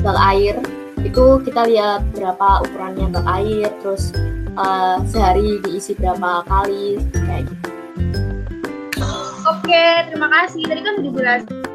bak 0.00 0.18
air. 0.32 0.56
Itu 1.04 1.44
kita 1.44 1.68
lihat 1.68 2.08
berapa 2.16 2.64
ukurannya 2.64 3.06
bak 3.12 3.26
air 3.38 3.68
terus 3.84 4.16
uh, 4.56 4.98
sehari 5.04 5.60
diisi 5.62 5.92
berapa 5.92 6.42
kali 6.48 6.98
kayak 7.14 7.46
gitu 7.52 8.27
oke 9.48 9.84
terima 10.12 10.28
kasih 10.28 10.62
tadi 10.68 10.80
kan 10.84 10.94
dijelasin 11.00 11.68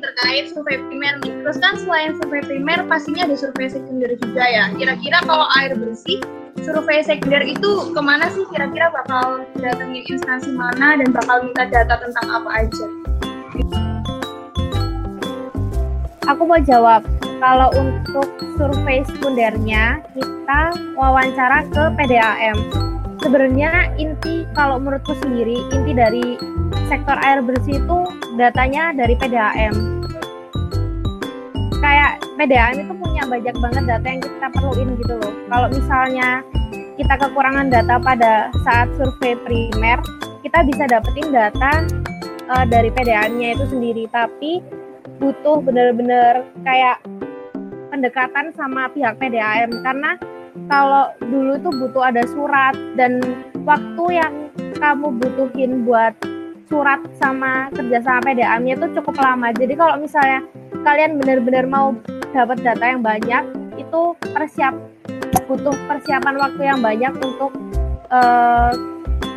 terkait 0.00 0.48
survei 0.48 0.80
primer 0.88 1.20
nih. 1.20 1.32
Terus 1.44 1.58
kan 1.60 1.76
selain 1.76 2.16
survei 2.16 2.40
primer 2.40 2.80
pastinya 2.88 3.28
ada 3.28 3.36
survei 3.36 3.68
sekunder 3.68 4.16
juga 4.16 4.44
ya. 4.48 4.72
Kira-kira 4.72 5.20
kalau 5.28 5.44
air 5.60 5.76
bersih 5.76 6.24
survei 6.64 7.04
sekunder 7.04 7.44
itu 7.44 7.92
ke 7.92 8.00
mana 8.00 8.32
sih 8.32 8.48
kira-kira 8.48 8.88
bakal 8.88 9.44
datangin 9.60 10.08
instansi 10.08 10.50
mana 10.56 10.96
dan 10.96 11.12
bakal 11.12 11.44
minta 11.44 11.68
data 11.68 12.00
tentang 12.00 12.26
apa 12.32 12.50
aja? 12.64 12.86
Aku 16.32 16.42
mau 16.48 16.58
jawab. 16.64 17.04
Kalau 17.36 17.68
untuk 17.76 18.32
survei 18.56 19.04
sekundernya, 19.04 20.00
kita 20.16 20.62
wawancara 20.96 21.68
ke 21.68 21.82
PDAM. 22.00 22.56
Sebenarnya 23.26 23.90
inti 23.98 24.46
kalau 24.54 24.78
menurutku 24.78 25.10
sendiri, 25.18 25.58
inti 25.74 25.98
dari 25.98 26.38
sektor 26.86 27.18
air 27.26 27.42
bersih 27.42 27.82
itu 27.82 27.98
datanya 28.38 28.94
dari 28.94 29.18
PDAM. 29.18 29.74
Kayak 31.82 32.22
PDAM 32.38 32.86
itu 32.86 32.94
punya 32.94 33.26
banyak 33.26 33.56
banget 33.58 33.82
data 33.82 34.06
yang 34.06 34.22
kita 34.22 34.46
perluin 34.54 34.94
gitu 35.02 35.18
loh. 35.18 35.34
Kalau 35.50 35.68
misalnya 35.74 36.46
kita 36.94 37.14
kekurangan 37.18 37.66
data 37.66 37.98
pada 37.98 38.54
saat 38.62 38.94
survei 38.94 39.34
primer, 39.42 39.98
kita 40.46 40.62
bisa 40.62 40.86
dapetin 40.86 41.34
data 41.34 41.82
uh, 42.46 42.62
dari 42.62 42.94
PDAM-nya 42.94 43.58
itu 43.58 43.66
sendiri, 43.74 44.06
tapi 44.14 44.62
butuh 45.18 45.58
benar-benar 45.66 46.46
kayak 46.62 47.02
pendekatan 47.90 48.54
sama 48.54 48.86
pihak 48.94 49.18
PDAM 49.18 49.82
karena 49.82 50.14
kalau 50.66 51.12
dulu 51.20 51.52
tuh 51.60 51.72
butuh 51.84 52.02
ada 52.08 52.22
surat 52.26 52.74
dan 52.96 53.20
waktu 53.68 54.04
yang 54.16 54.32
kamu 54.76 55.12
butuhin 55.20 55.84
buat 55.84 56.12
surat 56.66 56.98
sama 57.16 57.70
kerja 57.70 58.02
sama 58.02 58.34
PDAM-nya 58.34 58.74
itu 58.74 58.86
cukup 58.98 59.16
lama. 59.22 59.54
Jadi 59.54 59.74
kalau 59.78 59.94
misalnya 60.02 60.42
kalian 60.82 61.18
benar-benar 61.22 61.64
mau 61.70 61.94
dapat 62.34 62.58
data 62.60 62.84
yang 62.84 63.02
banyak, 63.06 63.44
itu 63.78 64.00
persiap 64.34 64.74
butuh 65.46 65.74
persiapan 65.86 66.34
waktu 66.42 66.62
yang 66.66 66.80
banyak 66.82 67.12
untuk 67.22 67.54
uh, 68.10 68.74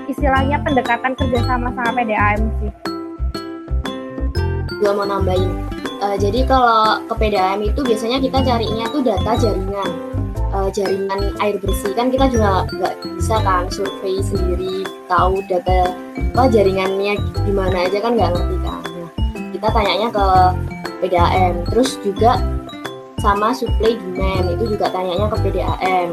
istilahnya 0.10 0.58
pendekatan 0.66 1.14
kerjasama 1.14 1.70
sama 1.78 1.92
PDAM 1.94 2.42
sih. 2.60 2.99
Gue 4.80 4.92
mau 4.96 5.04
nambahin. 5.04 5.68
Uh, 6.00 6.16
jadi 6.16 6.48
kalau 6.48 7.04
ke 7.12 7.14
PDAM 7.20 7.60
itu 7.60 7.84
biasanya 7.84 8.24
kita 8.24 8.40
carinya 8.40 8.88
tuh 8.88 9.04
data 9.04 9.32
jaringan. 9.36 9.92
Uh, 10.50 10.72
jaringan 10.74 11.36
air 11.46 11.62
bersih 11.62 11.94
kan 11.94 12.10
kita 12.10 12.26
juga 12.32 12.66
nggak 12.74 12.96
bisa 13.20 13.38
kan 13.46 13.70
survei 13.70 14.18
sendiri 14.18 14.82
tahu 15.06 15.46
data 15.46 15.94
apa 16.34 16.50
jaringannya 16.50 17.22
gimana 17.46 17.86
aja 17.86 18.00
kan 18.02 18.16
nggak 18.16 18.32
ngerti 18.34 18.58
kan. 18.64 18.82
Nah, 18.82 19.10
kita 19.54 19.68
tanyanya 19.76 20.08
ke 20.10 20.26
PDAM. 21.04 21.54
Terus 21.68 22.00
juga 22.02 22.40
sama 23.20 23.52
supply 23.52 24.00
demand 24.00 24.56
itu 24.56 24.80
juga 24.80 24.88
tanyanya 24.90 25.28
ke 25.28 25.38
PDAM. 25.44 26.10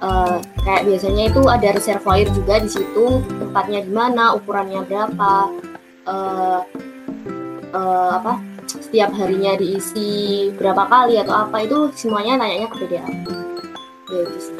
Uh, 0.00 0.08
eh, 0.10 0.36
kayak 0.64 0.82
biasanya 0.88 1.22
itu 1.28 1.40
ada 1.46 1.68
reservoir 1.76 2.26
juga 2.32 2.54
di 2.58 2.70
situ 2.72 3.20
tempatnya 3.38 3.84
di 3.84 3.92
mana 3.92 4.32
ukurannya 4.34 4.82
berapa 4.88 5.32
uh, 6.08 6.60
uh, 7.74 8.20
apa 8.20 8.42
setiap 8.66 9.10
harinya 9.14 9.58
diisi 9.58 10.50
berapa 10.54 10.86
kali 10.86 11.18
atau 11.18 11.46
apa 11.46 11.66
itu 11.66 11.90
semuanya 11.94 12.38
nanyanya 12.38 12.68
ke 12.70 12.76
PDAM. 12.86 13.14
Ya 14.10 14.20
itu 14.26 14.38
sih. 14.38 14.56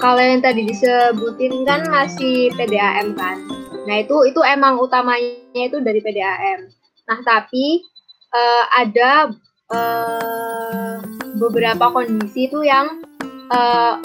Kalau 0.00 0.18
yang 0.18 0.42
tadi 0.42 0.66
disebutin 0.66 1.62
kan 1.62 1.86
masih 1.86 2.50
PDAM 2.56 3.14
kan. 3.14 3.38
Nah 3.86 3.96
itu 4.02 4.16
itu 4.26 4.40
emang 4.42 4.80
utamanya 4.80 5.62
itu 5.68 5.78
dari 5.84 6.00
PDAM. 6.00 6.72
Nah 7.06 7.18
tapi 7.22 7.84
uh, 8.32 8.64
ada 8.72 9.30
uh, 9.70 10.96
beberapa 11.36 11.92
kondisi 11.92 12.48
itu 12.48 12.64
yang 12.64 13.04
uh, 13.52 14.00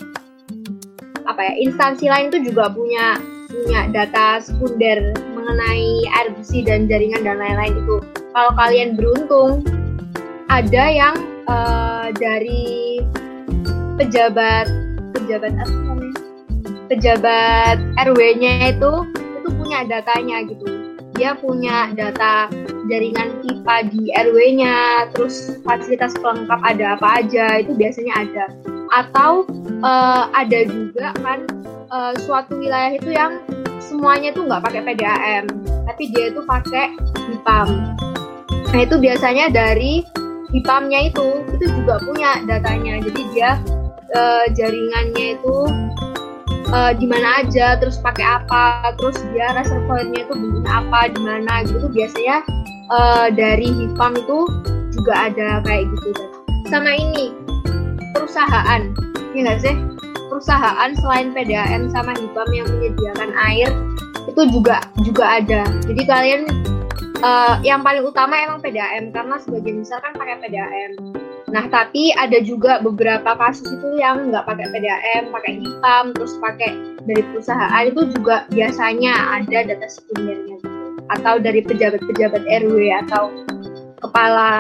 apa 1.27 1.41
ya 1.43 1.53
instansi 1.59 2.07
lain 2.07 2.31
itu 2.31 2.51
juga 2.51 2.71
punya 2.71 3.19
punya 3.47 3.87
data 3.91 4.39
sekunder 4.39 5.11
mengenai 5.47 6.03
air 6.19 6.27
bersih 6.35 6.67
dan 6.67 6.91
jaringan 6.91 7.23
dan 7.23 7.39
lain-lain 7.39 7.79
itu. 7.79 8.03
Kalau 8.35 8.51
kalian 8.59 8.99
beruntung 8.99 9.63
ada 10.51 10.83
yang 10.91 11.15
uh, 11.47 12.11
dari 12.19 12.99
pejabat 13.95 14.67
pejabat 15.15 15.55
apa 15.55 15.71
namanya 15.71 16.19
pejabat 16.91 17.77
RW-nya 17.95 18.75
itu 18.75 18.91
itu 19.39 19.47
punya 19.55 19.87
datanya 19.87 20.43
gitu 20.45 20.67
dia 21.17 21.33
punya 21.33 21.89
data 21.97 22.45
jaringan 22.87 23.41
pipa 23.41 23.89
di 23.89 24.13
RW-nya, 24.13 25.09
terus 25.17 25.57
fasilitas 25.65 26.13
pelengkap 26.21 26.61
ada 26.61 26.93
apa 26.93 27.25
aja, 27.25 27.59
itu 27.59 27.73
biasanya 27.73 28.13
ada. 28.21 28.45
Atau 28.93 29.49
uh, 29.83 30.29
ada 30.31 30.59
juga 30.69 31.11
kan 31.19 31.49
uh, 31.89 32.13
suatu 32.21 32.61
wilayah 32.61 32.95
itu 32.95 33.17
yang 33.17 33.41
semuanya 33.79 34.33
tuh 34.33 34.45
nggak 34.45 34.63
pakai 34.63 34.81
PDAM, 34.83 35.45
tapi 35.87 36.03
dia 36.13 36.29
itu 36.33 36.41
pakai 36.43 36.93
HIPAM. 37.15 37.67
Nah 38.73 38.79
itu 38.83 38.95
biasanya 38.99 39.49
dari 39.49 40.03
HIPAM-nya 40.51 41.11
itu, 41.11 41.43
itu 41.55 41.65
juga 41.81 41.99
punya 42.03 42.43
datanya. 42.47 42.99
Jadi 43.03 43.21
dia 43.35 43.59
uh, 44.15 44.45
jaringannya 44.55 45.39
itu 45.39 45.57
uh, 46.71 46.91
di 46.95 47.05
mana 47.07 47.43
aja, 47.43 47.79
terus 47.79 47.99
pakai 47.99 48.43
apa, 48.43 48.93
terus 48.99 49.17
dia 49.33 49.55
reservoirnya 49.55 50.23
itu 50.23 50.33
bentuknya 50.35 50.71
apa, 50.83 50.99
di 51.11 51.19
mana 51.23 51.53
gitu 51.67 51.87
biasanya 51.91 52.43
uh, 52.91 53.27
dari 53.31 53.67
HIPAM 53.71 54.13
itu 54.19 54.39
juga 54.95 55.13
ada 55.31 55.61
kayak 55.63 55.87
gitu. 55.91 56.11
Sama 56.67 56.91
ini 56.95 57.31
perusahaan, 58.11 58.81
ya 59.31 59.39
nggak 59.39 59.59
sih? 59.63 59.75
Perusahaan 60.27 60.91
selain 60.99 61.31
PDAM 61.31 61.89
sama 61.91 62.11
HIPAM 62.15 62.49
yang 62.51 62.67
menyediakan 62.67 63.31
air 63.47 63.71
itu 64.27 64.41
juga 64.51 64.83
juga 65.01 65.39
ada. 65.39 65.63
Jadi 65.87 66.01
kalian 66.03 66.41
uh, 67.23 67.55
yang 67.63 67.81
paling 67.81 68.03
utama 68.03 68.35
emang 68.37 68.59
PDAM 68.59 69.15
karena 69.15 69.35
sebagian 69.41 69.81
besar 69.81 70.03
kan 70.03 70.13
pakai 70.13 70.35
PDAM. 70.43 70.91
Nah, 71.47 71.63
tapi 71.71 72.11
ada 72.19 72.43
juga 72.43 72.83
beberapa 72.83 73.31
kasus 73.39 73.71
itu 73.71 73.95
yang 73.95 74.27
nggak 74.27 74.43
pakai 74.43 74.67
PDAM, 74.67 75.31
pakai 75.31 75.53
hitam, 75.63 76.03
terus 76.11 76.35
pakai 76.43 76.75
dari 77.07 77.23
perusahaan 77.23 77.83
itu 77.87 78.01
juga 78.11 78.43
biasanya 78.51 79.13
ada 79.39 79.63
data 79.63 79.87
sekundernya 79.87 80.59
gitu. 80.59 80.75
Atau 81.07 81.39
dari 81.39 81.63
pejabat-pejabat 81.63 82.43
RW 82.43 82.91
atau 83.07 83.31
kepala 84.03 84.51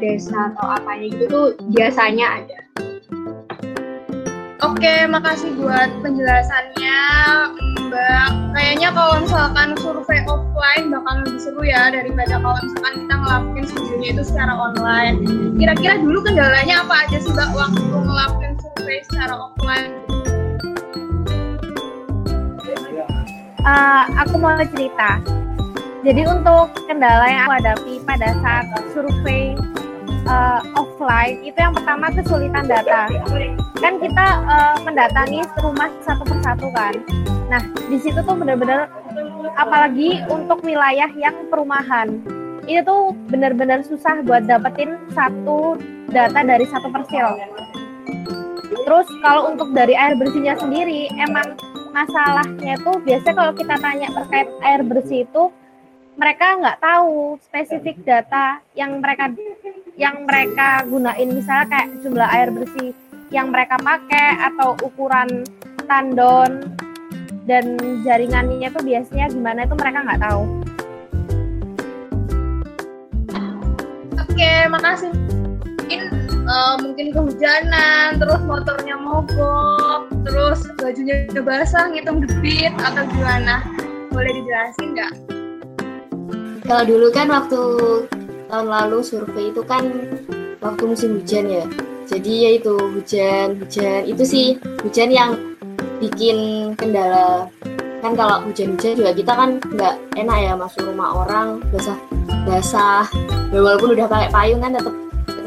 desa 0.00 0.50
atau 0.56 0.80
apanya 0.80 1.06
gitu 1.12 1.24
tuh 1.28 1.46
biasanya 1.76 2.26
ada. 2.40 2.58
Oke, 4.58 5.06
makasih 5.06 5.54
buat 5.54 5.86
penjelasannya, 6.02 6.98
Mbak. 7.78 8.30
Kayaknya 8.58 8.90
kalau 8.90 9.22
misalkan 9.22 9.78
survei 9.78 10.18
offline 10.26 10.90
bakal 10.90 11.22
lebih 11.22 11.38
seru 11.38 11.62
ya 11.62 11.94
daripada 11.94 12.42
kalau 12.42 12.58
misalkan 12.66 13.06
kita 13.06 13.14
ngelakuin 13.22 13.64
studinya 13.70 14.08
itu 14.18 14.22
secara 14.26 14.50
online. 14.58 15.22
Kira-kira 15.62 16.02
dulu 16.02 16.26
kendalanya 16.26 16.82
apa 16.82 17.06
aja 17.06 17.22
sih, 17.22 17.30
Mbak, 17.30 17.48
waktu 17.54 17.86
ngelakuin 17.86 18.52
survei 18.58 18.98
secara 19.06 19.34
offline? 19.38 19.94
Uh, 23.62 24.04
aku 24.26 24.42
mau 24.42 24.58
cerita. 24.58 25.22
Jadi 26.02 26.26
untuk 26.26 26.74
kendala 26.90 27.30
yang 27.30 27.46
aku 27.46 27.54
hadapi 27.62 27.94
pada 28.02 28.34
saat 28.42 28.66
survei 28.90 29.54
uh, 30.26 30.60
offline 30.74 31.44
itu 31.44 31.54
yang 31.54 31.74
pertama 31.76 32.10
kesulitan 32.10 32.66
data 32.66 33.06
kan 33.78 33.94
kita 34.02 34.26
uh, 34.48 34.76
mendatangi 34.82 35.46
rumah 35.62 35.86
satu 36.02 36.26
persatu 36.26 36.66
kan. 36.74 36.94
Nah 37.46 37.62
di 37.86 37.98
situ 38.02 38.18
tuh 38.18 38.34
benar-benar 38.34 38.90
apalagi 39.54 40.22
untuk 40.26 40.60
wilayah 40.66 41.08
yang 41.14 41.34
perumahan 41.46 42.18
itu 42.68 42.84
tuh 42.84 43.16
benar-benar 43.32 43.80
susah 43.86 44.20
buat 44.26 44.44
dapetin 44.44 44.98
satu 45.14 45.78
data 46.12 46.42
dari 46.44 46.66
satu 46.68 46.90
persil. 46.92 47.38
Terus 48.84 49.08
kalau 49.24 49.52
untuk 49.52 49.72
dari 49.72 49.96
air 49.96 50.16
bersihnya 50.16 50.58
sendiri 50.60 51.08
emang 51.16 51.56
masalahnya 51.92 52.76
tuh 52.84 53.00
biasanya 53.00 53.36
kalau 53.36 53.52
kita 53.56 53.74
tanya 53.80 54.08
terkait 54.12 54.48
air 54.64 54.80
bersih 54.84 55.24
itu 55.24 55.44
mereka 56.18 56.58
nggak 56.58 56.78
tahu 56.82 57.38
spesifik 57.40 57.96
data 58.02 58.58
yang 58.74 58.98
mereka 58.98 59.30
yang 59.98 60.24
mereka 60.24 60.86
gunain 60.86 61.28
misalnya 61.34 61.66
kayak 61.66 61.88
jumlah 62.06 62.28
air 62.30 62.48
bersih 62.54 62.94
yang 63.34 63.50
mereka 63.50 63.76
pakai 63.82 64.38
atau 64.46 64.78
ukuran 64.80 65.42
tandon 65.90 66.70
dan 67.50 67.74
jaringannya 68.06 68.70
itu 68.70 68.80
biasanya 68.80 69.26
gimana 69.34 69.66
itu 69.66 69.74
mereka 69.74 69.98
nggak 70.06 70.22
tahu. 70.22 70.42
Oke, 74.22 74.52
makasih. 74.70 75.10
Mungkin 75.82 76.00
uh, 76.46 76.76
mungkin 76.78 77.06
kehujanan, 77.10 78.20
terus 78.20 78.40
motornya 78.44 78.94
mogok, 79.00 80.12
terus 80.22 80.62
bajunya 80.78 81.26
basah, 81.42 81.90
ngitung 81.90 82.22
debit 82.22 82.76
atau 82.78 83.02
gimana? 83.08 83.66
Boleh 84.14 84.30
dijelasin 84.30 84.94
nggak? 84.94 85.12
Kalau 86.68 86.84
dulu 86.84 87.08
kan 87.10 87.32
waktu 87.32 87.60
tahun 88.48 88.66
lalu 88.66 88.98
survei 89.04 89.52
itu 89.52 89.62
kan 89.62 89.84
waktu 90.64 90.82
musim 90.88 91.20
hujan 91.20 91.46
ya. 91.46 91.64
Jadi 92.08 92.32
ya 92.48 92.50
itu 92.56 92.74
hujan 92.74 93.60
hujan. 93.60 94.00
Itu 94.08 94.24
sih 94.24 94.56
hujan 94.82 95.12
yang 95.12 95.30
bikin 96.00 96.72
kendala. 96.74 97.52
Kan 97.98 98.14
kalau 98.14 98.46
hujan-hujan 98.46 98.94
juga 98.94 99.12
kita 99.12 99.32
kan 99.34 99.58
nggak 99.58 99.94
enak 100.16 100.38
ya 100.38 100.52
masuk 100.56 100.88
rumah 100.88 101.26
orang 101.26 101.60
basah 101.74 101.98
basah. 102.48 103.04
Ya, 103.52 103.60
walaupun 103.60 103.96
udah 103.96 104.06
pakai 104.08 104.30
payung 104.32 104.60
kan 104.64 104.72
tetap 104.72 104.94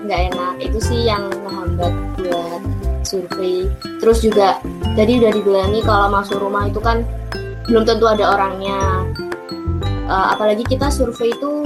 nggak 0.05 0.21
enak. 0.31 0.53
Itu 0.61 0.77
sih 0.77 1.09
yang 1.09 1.25
menghambat 1.41 1.93
buat 2.21 2.61
survei. 3.01 3.65
Terus 3.97 4.21
juga 4.21 4.61
jadi 4.93 5.25
udah 5.25 5.31
dibilangi 5.33 5.79
kalau 5.81 6.07
masuk 6.13 6.37
rumah 6.37 6.69
itu 6.69 6.77
kan 6.77 7.01
belum 7.65 7.87
tentu 7.87 8.05
ada 8.05 8.37
orangnya. 8.37 9.09
Uh, 10.11 10.35
apalagi 10.35 10.67
kita 10.67 10.91
survei 10.91 11.31
itu 11.31 11.63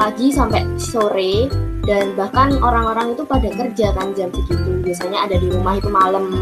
pagi 0.00 0.32
sampai 0.32 0.64
sore 0.80 1.52
dan 1.84 2.16
bahkan 2.16 2.56
orang-orang 2.64 3.12
itu 3.12 3.20
pada 3.28 3.52
kerja 3.52 3.92
kan 3.92 4.16
jam 4.16 4.32
segitu. 4.32 4.80
Biasanya 4.80 5.28
ada 5.28 5.36
di 5.36 5.52
rumah 5.52 5.76
itu 5.76 5.92
malam. 5.92 6.32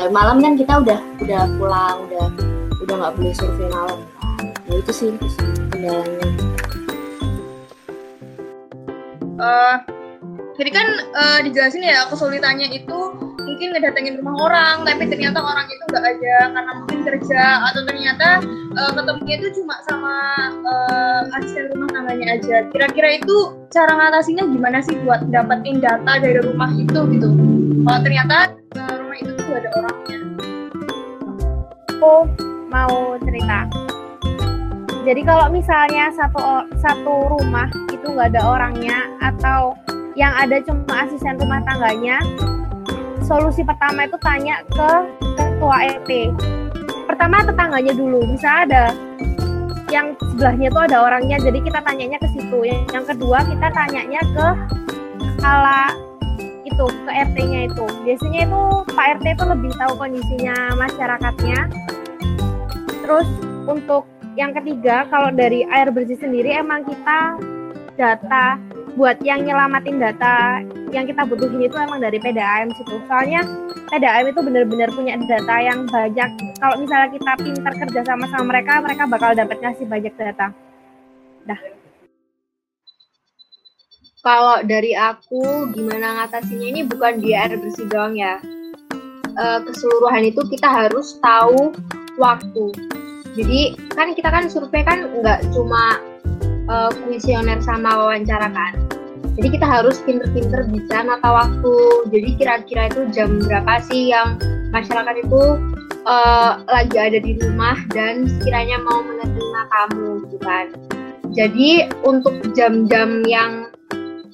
Dan 0.00 0.08
malam 0.08 0.40
kan 0.40 0.56
kita 0.56 0.80
udah 0.80 0.96
udah 1.20 1.42
pulang 1.60 1.96
udah 2.08 2.26
udah 2.80 2.94
nggak 2.96 3.12
boleh 3.20 3.34
survei 3.36 3.68
malam. 3.68 4.00
Ya 4.64 4.80
itu 4.80 4.92
sih 4.96 5.08
itu 5.12 5.26
sih 5.28 5.48
kendalanya. 5.68 6.28
Uh, 9.36 9.76
jadi 10.56 10.70
kan 10.72 10.86
uh, 11.12 11.38
dijelasin 11.44 11.84
ya 11.84 12.08
kesulitannya 12.08 12.72
itu 12.72 12.98
mungkin 13.48 13.74
ngedatengin 13.74 14.18
rumah 14.22 14.36
orang 14.48 14.76
tapi 14.88 15.08
ternyata 15.08 15.38
orang 15.40 15.66
itu 15.70 15.82
nggak 15.88 16.04
ada 16.04 16.36
karena 16.52 16.72
mungkin 16.78 17.00
kerja 17.06 17.42
atau 17.70 17.80
ternyata 17.86 18.28
uh, 18.76 18.90
ketemunya 18.92 19.34
itu 19.40 19.48
cuma 19.62 19.76
sama 19.86 20.16
uh, 20.66 21.22
asisten 21.38 21.70
rumah 21.74 21.87
aja. 22.26 22.66
Kira-kira 22.74 23.22
itu 23.22 23.36
cara 23.70 23.94
ngatasinya 23.94 24.48
gimana 24.50 24.78
sih 24.82 24.98
buat 25.06 25.22
dapetin 25.30 25.78
data 25.78 26.18
dari 26.18 26.42
rumah 26.42 26.74
itu 26.74 27.00
gitu? 27.14 27.28
Kalau 27.86 28.00
ternyata 28.02 28.58
uh, 28.74 28.94
rumah 28.98 29.16
itu 29.22 29.30
tuh 29.38 29.54
ada 29.54 29.70
orangnya. 29.78 30.18
Aku 31.94 32.14
mau 32.72 33.14
cerita. 33.22 33.60
Jadi 35.06 35.20
kalau 35.24 35.46
misalnya 35.48 36.10
satu 36.12 36.68
satu 36.82 37.14
rumah 37.32 37.70
itu 37.94 38.06
nggak 38.08 38.34
ada 38.34 38.42
orangnya 38.44 38.98
atau 39.22 39.72
yang 40.18 40.34
ada 40.34 40.58
cuma 40.66 41.06
asisten 41.06 41.38
rumah 41.38 41.62
tangganya 41.64 42.18
solusi 43.28 43.62
pertama 43.62 44.08
itu 44.08 44.16
tanya 44.24 44.64
ke 44.72 44.90
ketua 45.38 45.76
RT. 46.00 46.10
Pertama 47.08 47.44
tetangganya 47.44 47.92
dulu, 47.92 48.24
bisa 48.32 48.68
ada 48.68 48.92
yang 49.88 50.12
sebelahnya 50.20 50.68
itu 50.68 50.80
ada 50.80 50.96
orangnya, 51.04 51.36
jadi 51.40 51.58
kita 51.64 51.80
tanyanya 51.80 52.18
ke 52.20 52.28
situ. 52.36 52.58
Yang 52.92 53.04
kedua 53.14 53.40
kita 53.44 53.68
tanyanya 53.72 54.20
ke 54.20 54.46
kepala 55.36 55.92
itu 56.68 56.86
ke 56.86 57.10
RT-nya 57.10 57.60
itu. 57.72 57.84
Biasanya 58.04 58.40
itu 58.44 58.62
Pak 58.92 59.06
RT 59.18 59.26
itu 59.34 59.44
lebih 59.48 59.72
tahu 59.80 59.92
kondisinya 59.96 60.56
masyarakatnya. 60.76 61.58
Terus 63.04 63.28
untuk 63.64 64.04
yang 64.36 64.54
ketiga, 64.54 65.08
kalau 65.10 65.34
dari 65.34 65.66
air 65.66 65.90
bersih 65.90 66.20
sendiri 66.20 66.54
emang 66.54 66.86
kita 66.86 67.40
data 67.98 68.54
buat 68.94 69.20
yang 69.20 69.44
nyelamatin 69.44 70.00
data 70.00 70.64
yang 70.94 71.04
kita 71.04 71.26
butuhin 71.28 71.68
itu 71.68 71.76
emang 71.76 72.00
dari 72.00 72.16
PDAM 72.16 72.72
situ. 72.72 72.96
Soalnya 73.04 73.44
PDAM 73.92 74.30
itu 74.30 74.40
benar-benar 74.40 74.88
punya 74.92 75.16
data 75.20 75.56
yang 75.60 75.84
banyak. 75.88 76.30
Kalau 76.60 76.76
misalnya 76.80 77.08
kita 77.12 77.32
pintar 77.40 77.72
kerja 77.76 78.00
sama 78.04 78.24
sama 78.32 78.44
mereka, 78.54 78.80
mereka 78.80 79.02
bakal 79.08 79.30
dapat 79.36 79.56
ngasih 79.60 79.86
banyak 79.88 80.14
data. 80.16 80.52
Dah. 81.48 81.60
Kalau 84.18 84.60
dari 84.66 84.92
aku 84.92 85.72
gimana 85.72 86.20
ngatasinya 86.22 86.66
ini 86.68 86.80
bukan 86.84 87.22
di 87.22 87.32
air 87.32 87.54
bersih 87.56 87.86
doang 87.88 88.18
ya. 88.18 88.42
E, 89.38 89.44
keseluruhan 89.62 90.26
itu 90.26 90.42
kita 90.52 90.68
harus 90.68 91.16
tahu 91.22 91.72
waktu. 92.18 92.66
Jadi 93.38 93.78
kan 93.94 94.10
kita 94.18 94.28
kan 94.28 94.50
survei 94.50 94.82
kan 94.82 95.06
nggak 95.22 95.46
cuma 95.54 96.02
uh, 96.68 96.92
sama 97.64 97.90
wawancara 97.98 98.48
kan. 98.52 98.72
Jadi 99.38 99.54
kita 99.54 99.66
harus 99.70 100.02
pinter-pinter 100.02 100.66
bisa 100.66 101.06
nata 101.06 101.30
waktu. 101.30 101.74
Jadi 102.10 102.28
kira-kira 102.42 102.90
itu 102.90 103.06
jam 103.14 103.38
berapa 103.38 103.78
sih 103.86 104.10
yang 104.10 104.34
masyarakat 104.74 105.14
itu 105.22 105.42
uh, 106.08 106.58
lagi 106.66 106.96
ada 106.98 107.18
di 107.22 107.38
rumah 107.38 107.78
dan 107.94 108.26
sekiranya 108.26 108.82
mau 108.82 108.98
menerima 109.06 109.60
kamu 109.70 110.06
gitu 110.26 110.38
kan. 110.42 110.66
Jadi 111.38 111.86
untuk 112.02 112.34
jam-jam 112.56 113.22
yang 113.30 113.67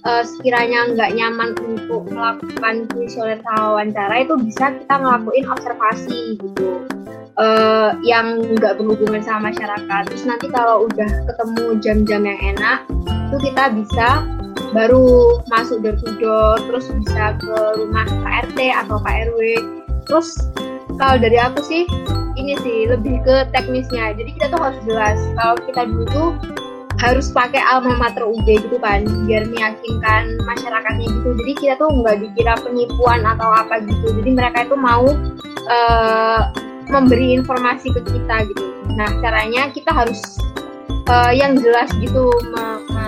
uh, 0.05 0.23
sekiranya 0.25 0.93
nggak 0.95 1.11
nyaman 1.17 1.51
untuk 1.65 2.07
melakukan 2.13 2.87
kuesioner 2.93 3.41
wawancara 3.45 4.25
itu 4.25 4.37
bisa 4.41 4.73
kita 4.77 4.95
ngelakuin 5.01 5.45
observasi 5.49 6.39
gitu 6.39 6.85
uh, 7.41 7.97
yang 8.05 8.41
nggak 8.57 8.79
berhubungan 8.79 9.23
sama 9.25 9.51
masyarakat. 9.51 10.03
Terus 10.11 10.25
nanti 10.29 10.47
kalau 10.53 10.87
udah 10.87 11.09
ketemu 11.27 11.65
jam-jam 11.83 12.23
yang 12.25 12.41
enak, 12.57 12.87
itu 13.31 13.37
kita 13.51 13.65
bisa 13.75 14.09
baru 14.75 15.39
masuk 15.55 15.87
door 15.87 15.95
to 16.03 16.39
terus 16.67 16.87
bisa 16.91 17.39
ke 17.39 17.57
rumah 17.79 18.07
Pak 18.27 18.51
RT 18.51 18.59
atau 18.75 18.99
Pak 18.99 19.15
RW. 19.31 19.39
Terus 20.11 20.29
kalau 20.99 21.17
dari 21.19 21.39
aku 21.39 21.63
sih 21.63 21.83
ini 22.35 22.59
sih 22.63 22.91
lebih 22.91 23.23
ke 23.23 23.47
teknisnya. 23.55 24.15
Jadi 24.19 24.31
kita 24.35 24.51
tuh 24.51 24.61
harus 24.61 24.79
jelas 24.87 25.19
kalau 25.39 25.57
kita 25.63 25.83
dulu 25.87 26.35
harus 27.13 27.29
pakai 27.29 27.61
alma 27.61 27.97
mater 28.01 28.25
UB 28.25 28.47
gitu 28.47 28.77
kan 28.81 29.05
biar 29.29 29.45
meyakinkan 29.49 30.41
masyarakatnya 30.49 31.07
gitu. 31.11 31.29
Jadi 31.43 31.53
kita 31.61 31.75
tuh 31.77 31.91
nggak 31.93 32.17
dikira 32.25 32.55
penipuan 32.65 33.21
atau 33.29 33.51
apa 33.53 33.85
gitu. 33.85 34.07
Jadi 34.23 34.31
mereka 34.33 34.65
itu 34.65 34.77
mau 34.77 35.05
uh, 35.69 36.43
memberi 36.89 37.37
informasi 37.37 37.93
ke 37.93 38.01
kita 38.09 38.49
gitu. 38.49 38.65
Nah 38.97 39.09
caranya 39.21 39.69
kita 39.73 39.91
harus 39.93 40.21
uh, 41.13 41.33
yang 41.33 41.61
jelas 41.61 41.93
gitu 42.01 42.33
me 42.53 42.65
me 42.93 43.07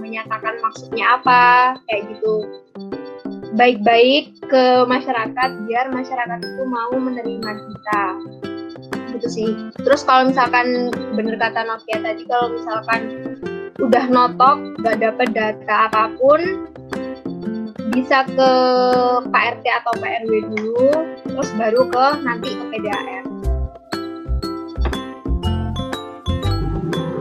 menyatakan 0.00 0.60
maksudnya 0.60 1.16
apa 1.20 1.42
kayak 1.88 2.12
gitu. 2.16 2.44
Baik-baik 3.58 4.36
ke 4.46 4.64
masyarakat 4.86 5.50
biar 5.66 5.90
masyarakat 5.90 6.38
itu 6.38 6.62
mau 6.70 6.94
menerima 6.94 7.50
kita 7.50 8.02
gitu 9.20 9.28
sih. 9.28 9.50
Terus 9.84 10.00
kalau 10.08 10.32
misalkan 10.32 10.88
bener 11.12 11.36
kata 11.36 11.68
Nokia 11.68 12.00
tadi 12.00 12.24
kalau 12.24 12.56
misalkan 12.56 13.00
udah 13.76 14.04
notok 14.08 14.56
nggak 14.80 14.96
dapat 15.04 15.28
data 15.36 15.92
apa 15.92 16.08
pun 16.16 16.40
bisa 17.92 18.24
ke 18.24 18.50
Pak 19.28 19.44
RT 19.60 19.64
atau 19.84 19.92
Pak 20.00 20.10
RW 20.24 20.32
dulu, 20.56 20.88
terus 21.28 21.50
baru 21.60 21.84
ke 21.90 22.06
nanti 22.24 22.48
ke 22.56 22.64
PDAM. 22.72 23.29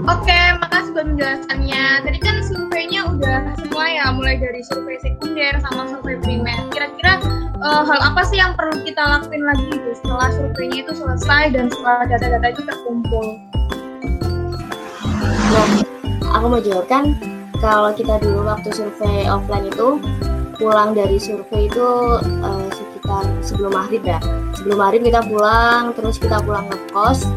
Oke, 0.09 0.41
makasih 0.57 0.89
buat 0.97 1.05
penjelasannya. 1.05 1.85
Tadi 2.01 2.17
kan 2.17 2.41
surveinya 2.41 3.05
udah 3.13 3.53
semua 3.61 3.85
ya, 3.85 4.09
mulai 4.09 4.41
dari 4.41 4.65
survei 4.65 4.97
sekunder 5.05 5.53
sama 5.61 5.85
survei 5.85 6.17
primer. 6.17 6.65
Kira-kira 6.73 7.21
uh, 7.61 7.85
hal 7.85 7.99
apa 8.01 8.25
sih 8.25 8.41
yang 8.41 8.57
perlu 8.57 8.73
kita 8.81 8.97
lakuin 8.97 9.45
lagi 9.45 9.69
itu 9.69 9.93
setelah 10.01 10.33
surveinya 10.33 10.81
itu 10.81 10.93
selesai 10.97 11.53
dan 11.53 11.69
setelah 11.69 12.09
data-data 12.09 12.47
itu 12.49 12.61
terkumpul? 12.65 13.25
Nah, 15.29 15.69
aku 16.33 16.45
mau 16.57 16.61
jawab 16.61 16.89
kan 16.89 17.13
kalau 17.61 17.93
kita 17.93 18.17
dulu 18.17 18.49
waktu 18.49 18.73
survei 18.73 19.29
offline 19.29 19.69
itu 19.69 20.01
pulang 20.57 20.97
dari 20.97 21.21
survei 21.21 21.69
itu 21.69 21.89
uh, 22.41 22.67
sekitar 22.73 23.29
sebelum 23.45 23.77
maghrib 23.77 24.01
ya 24.01 24.17
sebelum 24.57 24.81
maghrib 24.81 25.05
kita 25.05 25.21
pulang 25.21 25.93
terus 25.93 26.17
kita 26.17 26.41
pulang 26.41 26.65
ke 26.65 26.77
kos 26.91 27.29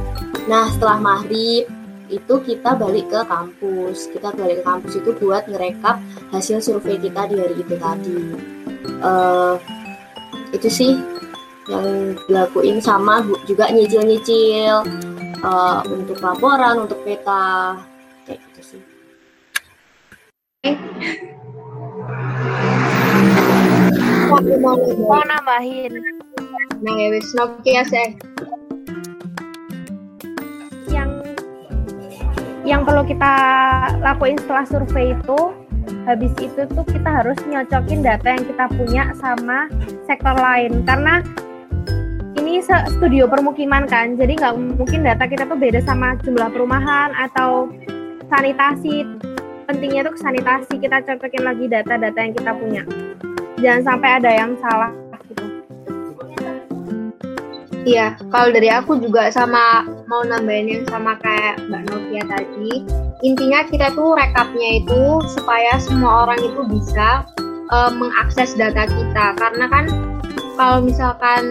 nah 0.51 0.67
setelah 0.73 0.99
maghrib 0.99 1.71
itu 2.13 2.35
kita 2.45 2.77
balik 2.77 3.09
ke 3.09 3.21
kampus. 3.25 4.13
Kita 4.13 4.37
balik 4.37 4.61
ke 4.61 4.65
kampus 4.69 4.93
itu 5.01 5.11
buat 5.17 5.49
ngerekap 5.49 5.97
hasil 6.31 6.61
survei 6.61 7.01
kita 7.01 7.25
di 7.33 7.41
hari 7.41 7.57
itu 7.57 7.75
tadi. 7.81 8.21
Uh, 9.01 9.57
itu 10.53 10.69
sih 10.69 10.93
yang 11.73 12.13
dilakuin 12.29 12.79
sama 12.85 13.25
juga 13.49 13.73
nyicil-nyicil 13.73 14.85
uh, 15.41 15.81
untuk 15.89 16.21
laporan 16.21 16.85
untuk 16.85 17.01
peta 17.03 17.81
kayak 18.29 18.39
gitu 18.53 18.77
sih. 18.77 18.83
Mau, 24.33 24.77
mau 24.77 25.23
nambahin? 25.25 25.93
Nah 26.83 26.95
ya 26.99 27.09
wis 27.15 27.31
Nokia 27.39 27.83
sih 27.87 28.32
yang 32.63 32.87
perlu 32.87 33.03
kita 33.03 33.35
lakuin 34.03 34.39
setelah 34.39 34.65
survei 34.67 35.19
itu 35.19 35.41
habis 36.07 36.31
itu 36.39 36.63
tuh 36.71 36.87
kita 36.87 37.11
harus 37.11 37.39
nyocokin 37.47 38.07
data 38.07 38.29
yang 38.39 38.45
kita 38.47 38.65
punya 38.71 39.05
sama 39.19 39.67
sektor 40.07 40.35
lain. 40.39 40.87
Karena 40.87 41.23
ini 42.39 42.63
studio 42.63 43.27
permukiman 43.27 43.87
kan 43.91 44.15
jadi 44.15 44.39
nggak 44.39 44.55
mungkin 44.79 45.03
data 45.03 45.27
kita 45.27 45.47
tuh 45.47 45.59
beda 45.59 45.83
sama 45.83 46.15
jumlah 46.23 46.51
perumahan 46.55 47.11
atau 47.19 47.71
sanitasi. 48.31 49.07
Pentingnya 49.63 50.07
tuh 50.11 50.19
sanitasi 50.19 50.75
kita 50.79 51.03
cocokin 51.07 51.43
lagi 51.47 51.65
data-data 51.71 52.19
yang 52.19 52.35
kita 52.35 52.53
punya. 52.55 52.83
Jangan 53.63 53.83
sampai 53.95 54.11
ada 54.19 54.31
yang 54.31 54.59
salah. 54.59 55.02
Iya, 57.83 58.15
kalau 58.31 58.55
dari 58.55 58.71
aku 58.71 59.03
juga 59.03 59.27
sama 59.35 59.83
mau 60.07 60.23
nambahin 60.23 60.71
yang 60.71 60.85
sama 60.87 61.19
kayak 61.19 61.59
Mbak 61.67 61.83
Novia 61.91 62.23
tadi. 62.31 62.87
Intinya 63.27 63.67
kita 63.67 63.91
tuh 63.99 64.15
rekapnya 64.15 64.79
itu 64.79 65.19
supaya 65.27 65.83
semua 65.83 66.27
orang 66.27 66.39
itu 66.47 66.63
bisa 66.71 67.27
uh, 67.75 67.91
mengakses 67.91 68.55
data 68.55 68.87
kita. 68.87 69.35
Karena 69.35 69.67
kan 69.67 69.91
kalau 70.55 70.79
misalkan 70.79 71.43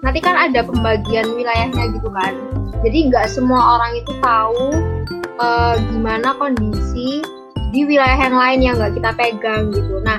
nanti 0.00 0.24
kan 0.24 0.40
ada 0.40 0.64
pembagian 0.64 1.36
wilayahnya 1.36 1.92
gitu 2.00 2.08
kan. 2.16 2.32
Jadi 2.80 3.12
nggak 3.12 3.28
semua 3.28 3.76
orang 3.76 3.92
itu 4.00 4.12
tahu 4.24 4.72
uh, 5.36 5.76
gimana 5.92 6.32
kondisi 6.40 7.20
di 7.76 7.84
wilayah 7.84 8.16
yang 8.16 8.36
lain 8.40 8.60
yang 8.64 8.74
nggak 8.80 8.96
kita 8.96 9.10
pegang 9.20 9.68
gitu. 9.76 10.00
Nah, 10.00 10.16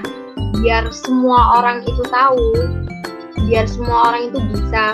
biar 0.62 0.94
semua 0.94 1.58
orang 1.58 1.82
itu 1.90 2.06
tahu 2.14 2.54
biar 3.50 3.66
semua 3.66 4.14
orang 4.14 4.30
itu 4.30 4.38
bisa 4.54 4.94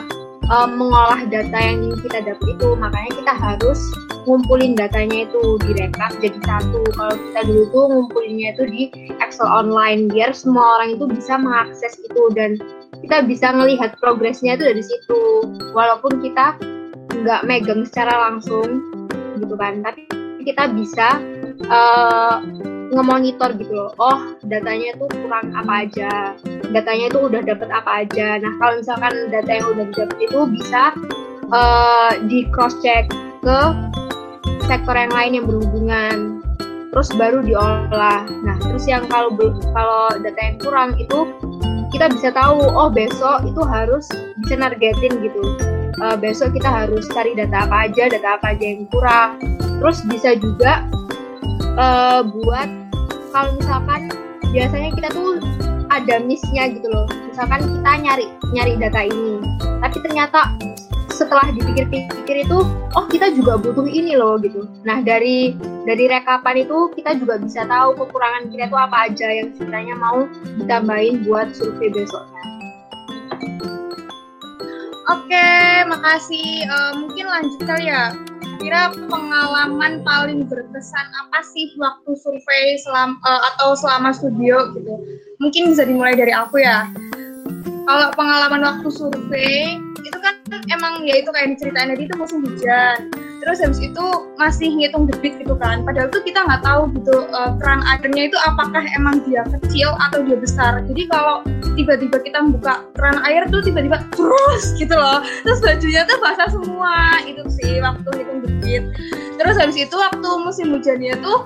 um, 0.50 0.70
mengolah 0.78 1.26
data 1.30 1.58
yang 1.58 1.94
kita 2.02 2.34
dapat 2.34 2.46
itu. 2.58 2.68
Makanya 2.78 3.12
kita 3.18 3.34
harus 3.34 3.80
ngumpulin 4.26 4.74
datanya 4.74 5.30
itu 5.30 5.58
direkap 5.66 6.12
jadi 6.22 6.40
satu. 6.46 6.82
Kalau 6.98 7.16
kita 7.16 7.40
dulu 7.46 7.64
tuh 7.70 7.86
ngumpulinnya 7.90 8.48
itu 8.58 8.64
di 8.70 8.82
Excel 9.22 9.48
online 9.48 10.10
biar 10.10 10.34
semua 10.34 10.82
orang 10.82 10.98
itu 10.98 11.06
bisa 11.10 11.38
mengakses 11.38 11.94
itu 12.02 12.24
dan 12.34 12.58
kita 13.06 13.22
bisa 13.26 13.54
melihat 13.54 13.94
progresnya 14.02 14.58
itu 14.58 14.64
dari 14.66 14.84
situ. 14.84 15.22
Walaupun 15.74 16.22
kita 16.22 16.58
nggak 17.16 17.42
megang 17.48 17.86
secara 17.86 18.32
langsung 18.32 18.82
gitu 19.40 19.56
kan. 19.56 19.86
Tapi 19.86 20.10
kita 20.46 20.70
bisa 20.74 21.22
uh, 21.70 22.42
ngemonitor 22.92 23.56
gitu 23.58 23.74
loh. 23.74 23.92
Oh 23.98 24.36
datanya 24.46 24.94
tuh 25.00 25.10
kurang 25.10 25.54
apa 25.56 25.88
aja. 25.88 26.12
Datanya 26.70 27.06
itu 27.10 27.20
udah 27.26 27.42
dapet 27.42 27.70
apa 27.72 28.06
aja. 28.06 28.38
Nah 28.42 28.54
kalau 28.62 28.74
misalkan 28.82 29.14
data 29.34 29.52
yang 29.52 29.68
udah 29.74 29.86
didapet 29.90 30.18
itu 30.30 30.40
bisa 30.54 30.84
uh, 31.50 32.12
di 32.30 32.46
cross 32.54 32.78
check 32.82 33.10
ke 33.42 33.60
sektor 34.66 34.94
yang 34.98 35.14
lain 35.14 35.32
yang 35.42 35.46
berhubungan. 35.48 36.42
Terus 36.94 37.10
baru 37.20 37.44
diolah. 37.44 38.24
Nah 38.46 38.58
terus 38.62 38.86
yang 38.88 39.08
kalau 39.12 39.34
kalau 39.74 40.04
data 40.22 40.42
yang 40.42 40.58
kurang 40.62 40.90
itu 41.02 41.20
kita 41.96 42.12
bisa 42.12 42.28
tahu 42.36 42.60
oh 42.60 42.92
besok 42.92 43.48
itu 43.48 43.62
harus 43.64 44.06
bisa 44.44 44.54
nargetin 44.60 45.14
gitu. 45.24 45.44
Uh, 46.04 46.20
besok 46.20 46.52
kita 46.52 46.68
harus 46.68 47.08
cari 47.08 47.32
data 47.40 47.64
apa 47.64 47.88
aja 47.88 48.12
data 48.12 48.36
apa 48.36 48.52
aja 48.52 48.66
yang 48.68 48.84
kurang. 48.92 49.40
Terus 49.80 50.04
bisa 50.08 50.36
juga 50.40 50.84
uh, 51.76 52.22
buat 52.24 52.70
kalau 53.32 53.52
misalkan 53.60 54.02
biasanya 54.52 54.90
kita 54.96 55.10
tuh 55.12 55.40
ada 55.92 56.20
missnya 56.24 56.72
gitu 56.72 56.88
loh 56.88 57.06
misalkan 57.30 57.62
kita 57.64 57.92
nyari 58.02 58.26
nyari 58.56 58.74
data 58.80 59.02
ini 59.06 59.44
tapi 59.84 59.98
ternyata 60.02 60.56
setelah 61.16 61.48
dipikir-pikir 61.56 62.44
itu 62.44 62.58
oh 62.68 63.06
kita 63.08 63.32
juga 63.32 63.56
butuh 63.56 63.88
ini 63.88 64.20
loh 64.20 64.36
gitu 64.40 64.68
nah 64.84 65.00
dari 65.00 65.56
dari 65.88 66.12
rekapan 66.12 66.68
itu 66.68 66.92
kita 66.96 67.16
juga 67.16 67.40
bisa 67.40 67.64
tahu 67.64 67.96
kekurangan 67.96 68.52
kita 68.52 68.68
itu 68.68 68.78
apa 68.78 68.98
aja 69.08 69.28
yang 69.32 69.50
sebenarnya 69.56 69.96
mau 69.96 70.28
ditambahin 70.60 71.24
buat 71.24 71.56
survei 71.56 71.92
besoknya 71.92 72.44
Oke, 75.06 75.86
makasih. 75.86 76.66
Uh, 76.66 76.94
mungkin 76.98 77.30
lanjut 77.30 77.62
kali 77.62 77.94
ya. 77.94 78.10
Kira 78.60 78.92
pengalaman 79.12 80.02
paling 80.02 80.48
berkesan 80.50 81.08
apa 81.26 81.40
sih 81.46 81.72
waktu 81.78 82.12
survei 82.18 82.80
selam, 82.82 83.20
uh, 83.22 83.42
atau 83.54 83.78
selama 83.78 84.16
studio 84.16 84.74
gitu? 84.74 84.94
Mungkin 85.44 85.76
bisa 85.76 85.84
dimulai 85.86 86.16
dari 86.18 86.32
aku 86.32 86.64
ya. 86.64 86.90
Kalau 87.86 88.10
pengalaman 88.18 88.62
waktu 88.66 88.90
survei 88.90 89.78
itu 90.06 90.18
kan 90.22 90.38
emang 90.70 91.02
ya 91.02 91.18
itu 91.18 91.30
kayak 91.34 91.58
diceritain 91.58 91.90
tadi 91.90 92.06
itu 92.06 92.16
musim 92.16 92.46
hujan. 92.46 93.10
Terus 93.42 93.58
habis 93.62 93.82
itu 93.82 94.06
masih 94.38 94.70
ngitung 94.78 95.06
debit 95.10 95.38
gitu 95.42 95.58
kan. 95.58 95.82
Padahal 95.86 96.10
tuh 96.10 96.22
kita 96.22 96.46
nggak 96.46 96.62
tahu 96.66 96.90
gitu 96.98 97.26
uh, 97.30 97.54
keran 97.58 97.82
airnya 97.86 98.30
itu 98.30 98.38
apakah 98.46 98.86
emang 98.98 99.22
dia 99.26 99.42
kecil 99.46 99.94
atau 100.10 100.22
dia 100.26 100.38
besar. 100.38 100.82
Jadi 100.86 101.10
kalau 101.10 101.42
tiba-tiba 101.78 102.22
kita 102.22 102.42
buka 102.54 102.86
keran 102.94 103.22
air 103.26 103.46
tuh 103.50 103.62
tiba-tiba 103.66 104.02
terus 104.14 104.74
gitu 104.78 104.94
loh. 104.94 105.26
Terus 105.46 105.60
bajunya 105.62 106.06
tuh 106.06 106.18
basah 106.22 106.50
semua 106.50 107.22
itu 107.26 107.42
sih 107.50 107.82
waktu 107.82 108.08
ngitung 108.14 108.40
debit. 108.46 108.84
Terus 109.42 109.56
habis 109.58 109.78
itu 109.78 109.96
waktu 109.98 110.30
musim 110.42 110.74
hujannya 110.74 111.14
tuh 111.22 111.46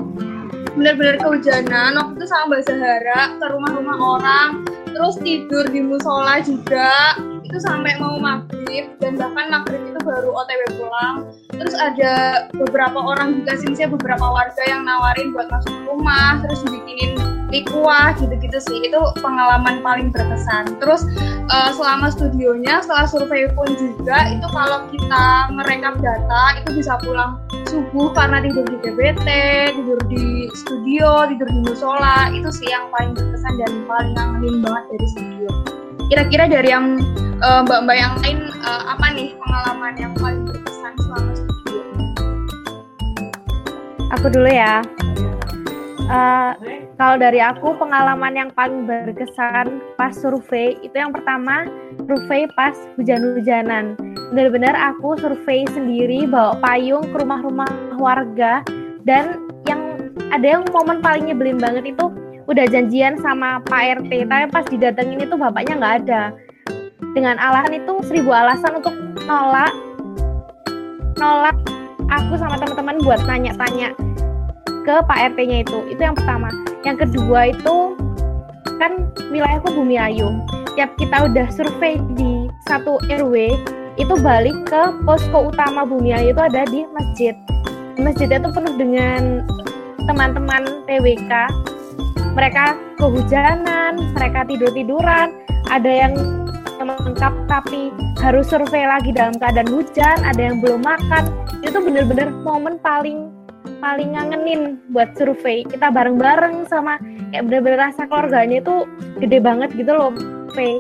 benar-benar 0.76 1.19
kehujanan. 1.19 2.00
Waktu 2.00 2.13
itu 2.15 2.26
sama 2.28 2.56
Mbak 2.56 2.62
Zahara 2.67 3.22
ke 3.39 3.45
rumah-rumah 3.52 3.98
orang. 4.00 4.50
Terus 4.89 5.15
tidur 5.24 5.63
di 5.67 5.80
musola 5.84 6.43
juga 6.43 7.15
itu 7.50 7.58
sampai 7.66 7.98
mau 7.98 8.22
maghrib 8.22 8.94
dan 9.02 9.18
bahkan 9.18 9.50
maghrib 9.50 9.82
itu 9.90 10.00
baru 10.06 10.30
otw 10.38 10.62
pulang. 10.78 11.34
Terus 11.50 11.74
ada 11.74 12.46
beberapa 12.54 13.02
orang 13.02 13.42
juga 13.42 13.58
sih 13.58 13.74
beberapa 13.90 14.22
warga 14.22 14.64
yang 14.70 14.86
nawarin 14.86 15.34
buat 15.34 15.50
masuk 15.50 15.74
rumah 15.90 16.38
terus 16.46 16.62
bikinin 16.70 17.18
likuah 17.50 18.14
gitu-gitu 18.22 18.62
sih. 18.62 18.86
Itu 18.86 19.02
pengalaman 19.18 19.82
paling 19.82 20.14
berkesan. 20.14 20.78
Terus 20.78 21.02
uh, 21.50 21.74
selama 21.74 22.14
studionya 22.14 22.86
setelah 22.86 23.10
survei 23.10 23.50
pun 23.58 23.74
juga 23.74 24.30
itu 24.30 24.46
kalau 24.54 24.86
kita 24.94 25.50
merekap 25.50 25.98
data 26.06 26.62
itu 26.62 26.78
bisa 26.78 27.02
pulang 27.02 27.42
subuh 27.66 28.14
karena 28.14 28.46
tidur 28.46 28.66
di 28.70 28.78
GBT 28.82 29.28
tidur 29.74 30.00
di 30.06 30.54
studio 30.54 31.26
tidur 31.34 31.50
di 31.50 31.60
musola. 31.66 32.30
Itu 32.30 32.54
sih 32.54 32.70
yang 32.70 32.94
paling 32.94 33.18
berkesan 33.18 33.58
dan 33.58 33.74
paling 33.90 34.14
ngangenin 34.14 34.62
banget 34.62 34.86
dari 34.94 35.08
studio 35.18 35.79
kira-kira 36.10 36.50
dari 36.50 36.74
yang 36.74 36.98
uh, 37.45 37.62
mbak-mbak 37.62 37.98
yang 38.02 38.13
lain 38.26 38.39
uh, 38.65 38.98
apa 38.98 39.13
nih 39.13 39.38
pengalaman 39.38 39.93
yang 39.93 40.13
paling 40.17 40.41
berkesan 40.41 40.93
selama 41.06 41.32
studio? 41.38 41.82
Aku 44.17 44.28
dulu 44.34 44.50
ya. 44.50 44.82
Uh, 46.10 46.58
kalau 46.98 47.22
dari 47.22 47.38
aku 47.38 47.78
pengalaman 47.78 48.34
yang 48.34 48.50
paling 48.58 48.89
berkesan 48.89 49.78
pas 49.93 50.10
survei 50.17 50.82
itu 50.82 50.98
yang 50.98 51.13
pertama 51.13 51.69
survei 52.10 52.50
pas 52.58 52.74
hujan-hujanan. 52.98 53.93
Benar-benar 54.34 54.74
aku 54.74 55.13
survei 55.22 55.69
sendiri 55.69 56.26
bawa 56.26 56.58
payung 56.58 57.06
ke 57.06 57.22
rumah-rumah 57.22 57.69
warga 58.02 58.65
dan 59.06 59.45
yang 59.69 60.10
ada 60.34 60.58
yang 60.58 60.65
momen 60.74 61.06
paling 61.06 61.30
nyebelin 61.30 61.62
banget 61.62 61.93
itu 61.93 62.10
udah 62.50 62.66
janjian 62.66 63.14
sama 63.22 63.62
Pak 63.70 64.02
RT 64.02 64.26
tapi 64.26 64.46
pas 64.50 64.66
didatengin 64.66 65.22
itu 65.22 65.36
bapaknya 65.38 65.74
nggak 65.78 65.96
ada. 66.06 66.24
Dengan 67.14 67.38
alasan 67.38 67.78
itu 67.78 67.94
seribu 68.10 68.34
alasan 68.34 68.82
untuk 68.82 68.94
nolak 69.30 69.72
nolak 71.22 71.56
aku 72.10 72.34
sama 72.42 72.58
teman-teman 72.58 72.98
buat 73.06 73.22
tanya-tanya 73.30 73.94
ke 74.82 74.96
Pak 75.06 75.20
RT-nya 75.34 75.62
itu. 75.62 75.78
Itu 75.94 76.02
yang 76.02 76.18
pertama. 76.18 76.50
Yang 76.82 77.06
kedua 77.06 77.54
itu 77.54 77.94
kan 78.82 79.14
wilayahku 79.30 79.70
Bumi 79.70 80.02
Ayu. 80.02 80.34
Tiap 80.74 80.98
kita 80.98 81.30
udah 81.30 81.48
survei 81.54 82.02
di 82.18 82.50
satu 82.66 82.98
RW 83.06 83.54
itu 84.00 84.14
balik 84.26 84.58
ke 84.66 84.82
posko 85.06 85.54
utama 85.54 85.86
Bumi 85.86 86.18
Ayu 86.18 86.34
itu 86.34 86.42
ada 86.42 86.66
di 86.66 86.82
masjid. 86.98 87.38
Masjidnya 88.00 88.42
itu 88.42 88.50
penuh 88.56 88.74
dengan 88.80 89.44
teman-teman 90.08 90.88
TWK 90.88 91.32
mereka 92.34 92.78
kehujanan, 92.98 94.13
mereka 94.13 94.46
tidur-tiduran, 94.46 95.34
ada 95.70 95.89
yang 95.89 96.13
lengkap 96.80 97.34
tapi 97.52 97.92
harus 98.24 98.48
survei 98.48 98.88
lagi 98.88 99.12
dalam 99.12 99.36
keadaan 99.36 99.70
hujan, 99.70 100.18
ada 100.24 100.39
yang 100.39 100.63
belum 100.63 100.82
makan. 100.82 101.28
Itu 101.62 101.84
bener-bener 101.84 102.32
momen 102.42 102.80
paling 102.80 103.30
paling 103.80 104.15
ngangenin 104.15 104.80
buat 104.92 105.15
survei. 105.15 105.68
Kita 105.68 105.92
bareng-bareng 105.92 106.68
sama 106.72 107.00
kayak 107.32 107.44
bener-bener 107.48 107.80
rasa 107.92 108.08
keluarganya 108.08 108.63
itu 108.63 108.88
gede 109.20 109.39
banget 109.44 109.70
gitu 109.76 109.92
loh, 109.92 110.12
survei 110.50 110.80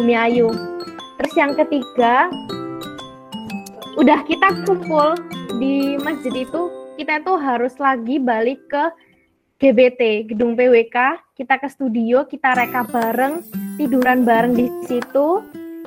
Bumi 0.00 0.14
Ayu. 0.16 0.48
Terus 1.20 1.34
yang 1.36 1.52
ketiga, 1.54 2.32
udah 4.00 4.24
kita 4.24 4.64
kumpul 4.64 5.14
di 5.60 6.00
masjid 6.00 6.32
itu, 6.32 6.72
kita 6.96 7.20
tuh 7.22 7.36
harus 7.36 7.76
lagi 7.76 8.16
balik 8.16 8.58
ke 8.72 8.90
GBT, 9.62 10.26
gedung 10.26 10.58
PWK, 10.58 11.22
kita 11.38 11.54
ke 11.54 11.70
studio, 11.70 12.26
kita 12.26 12.50
reka 12.58 12.82
bareng, 12.82 13.46
tiduran 13.78 14.26
bareng 14.26 14.58
di 14.58 14.66
situ, 14.90 15.38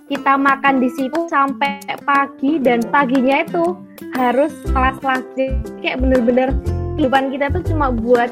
kita 0.07 0.39
makan 0.39 0.79
di 0.79 0.87
situ 0.95 1.27
sampai 1.27 1.83
pagi 2.07 2.55
dan 2.63 2.79
paginya 2.87 3.43
itu 3.43 3.75
harus 4.15 4.55
kelas 4.71 4.95
lagi 5.03 5.59
kayak 5.83 5.99
bener-bener 5.99 6.55
kehidupan 6.95 7.35
kita 7.35 7.51
tuh 7.51 7.67
cuma 7.67 7.91
buat 7.91 8.31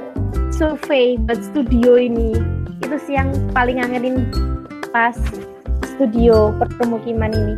survei 0.55 1.19
buat 1.27 1.43
studio 1.43 1.99
ini. 1.99 2.39
Itu 2.79 2.95
sih 3.03 3.19
yang 3.19 3.35
paling 3.51 3.83
ngangenin 3.83 4.23
pas 4.95 5.19
studio 5.83 6.55
permukiman 6.79 7.35
ini. 7.35 7.55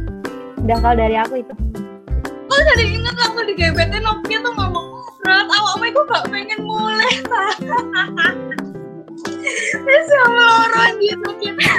Udah 0.66 0.82
kalau 0.82 0.98
dari 0.98 1.22
aku 1.22 1.38
itu. 1.38 1.54
Oh 2.50 2.62
jadi 2.74 2.98
ingat 2.98 3.14
waktu 3.14 3.54
di 3.54 3.54
GBT 3.62 4.02
Nokia 4.02 4.42
tuh 4.42 4.58
ngomong 4.58 4.86
berat 5.22 5.46
awak 5.54 5.75
itu 5.96 6.04
gak 6.12 6.28
pengen 6.28 6.60
mulai 6.68 7.16
sama 10.12 10.44
orang 10.68 10.94
gitu 11.00 11.30
kita 11.40 11.72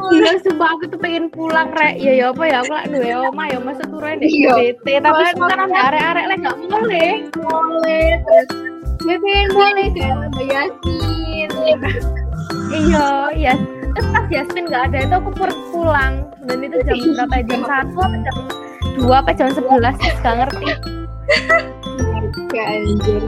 Iya, 0.00 0.40
sumpah 0.40 0.80
aku 0.80 0.88
tuh 0.88 0.96
pengen 0.96 1.28
pulang 1.28 1.70
rek. 1.76 2.00
Ya 2.00 2.16
ya 2.16 2.26
apa 2.32 2.48
ya 2.48 2.64
aku 2.64 2.72
lak 2.72 2.88
duwe 2.88 3.12
oma 3.12 3.44
ya 3.52 3.60
masa 3.60 3.84
turun 3.84 4.16
di 4.16 4.48
BT 4.48 4.86
tapi 5.04 5.22
sekarang 5.36 5.68
arek-arek 5.68 6.24
lek 6.24 6.38
gak 6.40 6.56
boleh. 6.64 7.12
boleh 7.36 8.08
terus 8.24 8.48
gue 9.04 9.16
pengen 9.20 9.48
boleh 9.52 9.86
kayak 9.92 10.16
Mbak 10.16 10.44
Yasin 10.48 11.50
Iya, 12.72 13.08
iya. 13.36 13.54
Terus 13.92 14.08
pas 14.08 14.24
Yasmin 14.32 14.64
nggak 14.72 14.82
ada 14.88 14.98
itu 15.04 15.14
aku 15.20 15.30
pulang 15.68 16.14
dan 16.48 16.58
itu 16.64 16.76
jam 16.88 16.96
berapa? 16.96 17.36
Jam 17.44 17.60
satu 17.68 17.96
apa 18.00 18.16
jam 18.24 18.36
dua 18.96 19.16
apa 19.20 19.30
jam 19.36 19.48
sebelas? 19.52 19.96
Gak 20.24 20.34
ngerti. 20.40 20.68
Ya 22.54 22.64
anjir. 22.78 23.22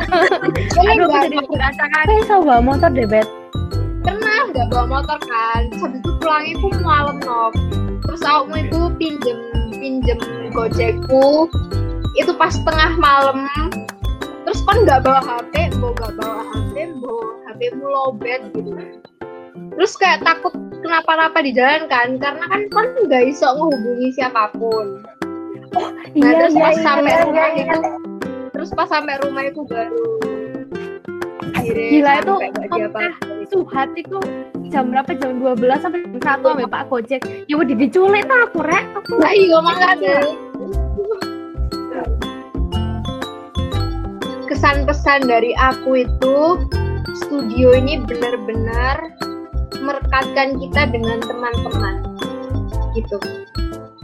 Aduh, 0.78 1.06
aku 1.06 1.16
jadi 1.30 1.38
berasa 1.46 1.84
kayak 1.90 2.26
bawa 2.28 2.58
motor 2.62 2.90
deh, 2.90 3.06
Bet. 3.06 3.28
pernah 4.02 4.50
nggak 4.50 4.66
bawa 4.70 4.84
motor 4.98 5.18
kan? 5.22 5.70
Terus 5.70 5.82
habis 5.86 6.00
itu 6.02 6.10
pulangnya 6.18 6.52
aku 6.58 6.68
malam 6.82 7.16
nop 7.22 7.54
terus 8.02 8.28
aku 8.28 8.52
itu 8.60 8.80
pinjem 9.00 9.38
pinjem 9.80 10.18
gojekku. 10.52 11.48
Itu 12.18 12.36
pas 12.36 12.52
tengah 12.52 12.92
malam. 13.00 13.48
Terus 14.44 14.60
kan 14.68 14.76
nggak 14.84 15.00
bawa 15.06 15.20
HP 15.22 15.72
mau 15.80 15.96
nggak 15.96 16.12
bawa 16.20 16.42
HP 16.52 16.74
bawa 17.00 17.24
HP-mu 17.48 17.86
lobet 17.88 18.40
gitu. 18.52 18.70
Terus 19.72 19.92
kayak 19.96 20.20
takut 20.26 20.52
kenapa-napa 20.84 21.40
di 21.40 21.56
jalan 21.56 21.88
kan? 21.88 22.20
Karena 22.20 22.44
kan 22.50 22.62
kan 22.68 22.86
nggak 23.08 23.22
iso 23.32 23.48
menghubungi 23.56 24.12
siapa 24.12 24.52
pun. 24.58 25.00
Nah 25.72 25.88
Iya, 26.12 26.30
terus 26.36 26.52
iya, 26.52 26.64
pas 26.68 26.76
iya, 26.76 26.84
sampai 26.84 27.12
iya, 27.16 27.22
rumah 27.24 27.48
iya. 27.48 27.64
itu 27.64 27.80
terus 28.62 28.78
pas 28.78 28.86
sampai 28.86 29.18
rumah 29.26 29.42
itu 29.42 29.66
baru 29.66 30.06
Gila 31.66 32.22
itu 32.22 32.34
diapa-apain. 32.70 33.10
Suhat 33.50 33.90
itu 33.98 34.18
jam 34.70 34.90
berapa? 34.90 35.10
Jam 35.18 35.42
12 35.42 35.82
sampai 35.82 35.98
jam 36.06 36.42
1 36.42 36.42
sampai 36.42 36.66
Pak 36.70 36.82
Gojek. 36.90 37.22
Ya 37.46 37.54
udah 37.58 37.74
diculik 37.74 38.22
tak 38.26 38.50
aku 38.50 38.58
rek. 38.66 38.86
Aku 39.02 39.18
Nah 39.18 39.34
iya 39.34 39.58
makanya. 39.62 40.18
Kesan-kesan 44.46 45.26
dari 45.26 45.54
aku 45.58 46.06
itu 46.06 46.38
studio 47.26 47.78
ini 47.78 47.98
benar-benar 48.06 49.10
merekatkan 49.82 50.58
kita 50.62 50.86
dengan 50.90 51.18
teman-teman 51.22 51.94
gitu. 52.94 53.41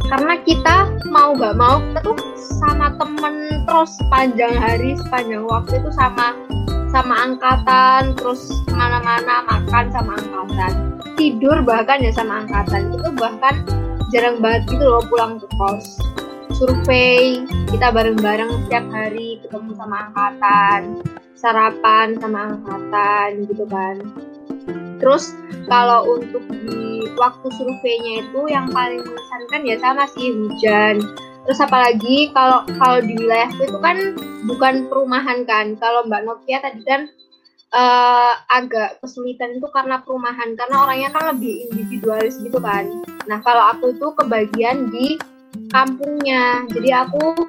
Karena 0.08 0.34
kita 0.40 0.76
mau 1.12 1.36
nggak 1.36 1.56
mau 1.56 1.80
kita 1.84 2.00
tuh 2.00 2.16
sama 2.56 2.96
temen 2.96 3.64
terus 3.68 3.90
sepanjang 4.00 4.56
hari, 4.56 4.96
sepanjang 4.96 5.44
waktu 5.44 5.78
itu 5.78 5.90
sama 5.92 6.32
sama 6.88 7.14
angkatan, 7.28 8.16
terus 8.16 8.48
ke 8.64 8.72
mana-mana 8.72 9.44
makan 9.44 9.92
sama 9.92 10.16
angkatan, 10.16 10.72
tidur 11.20 11.60
bahkan 11.60 12.00
ya 12.00 12.12
sama 12.16 12.42
angkatan. 12.44 12.88
Itu 12.96 13.12
bahkan 13.20 13.54
jarang 14.08 14.40
banget 14.40 14.72
gitu 14.72 14.84
loh 14.88 15.04
pulang 15.12 15.36
ke 15.36 15.46
kos. 15.60 16.00
Survei 16.56 17.44
kita 17.68 17.92
bareng-bareng 17.92 18.50
setiap 18.64 18.82
hari 18.90 19.38
ketemu 19.44 19.76
sama 19.76 20.10
angkatan 20.10 21.04
sarapan 21.38 22.18
sama 22.18 22.50
angkatan 22.50 23.46
gitu 23.46 23.62
kan 23.70 24.02
terus 24.98 25.34
kalau 25.66 26.18
untuk 26.18 26.42
di 26.50 26.88
waktu 27.18 27.48
surveinya 27.58 28.22
itu 28.24 28.40
yang 28.48 28.70
paling 28.70 29.02
mengesankan 29.02 29.62
ya 29.66 29.76
sama 29.82 30.06
sih 30.14 30.30
hujan. 30.30 31.02
Terus 31.44 31.58
apalagi 31.64 32.30
kalau 32.32 32.62
kalau 32.78 33.00
di 33.02 33.18
wilayahku 33.18 33.62
itu 33.66 33.78
kan 33.82 33.96
bukan 34.46 34.74
perumahan 34.86 35.42
kan. 35.44 35.74
Kalau 35.76 36.06
Mbak 36.06 36.22
Nokia 36.24 36.58
tadi 36.62 36.80
kan 36.86 37.10
uh, 37.74 38.32
agak 38.52 39.02
kesulitan 39.02 39.58
itu 39.58 39.66
karena 39.74 40.00
perumahan. 40.04 40.54
Karena 40.54 40.86
orangnya 40.86 41.10
kan 41.10 41.34
lebih 41.34 41.72
individualis 41.72 42.38
gitu 42.38 42.60
kan. 42.62 42.86
Nah 43.26 43.42
kalau 43.42 43.64
aku 43.74 43.96
itu 43.96 44.06
kebagian 44.14 44.92
di 44.92 45.18
kampungnya. 45.72 46.68
Jadi 46.68 46.90
aku 46.92 47.48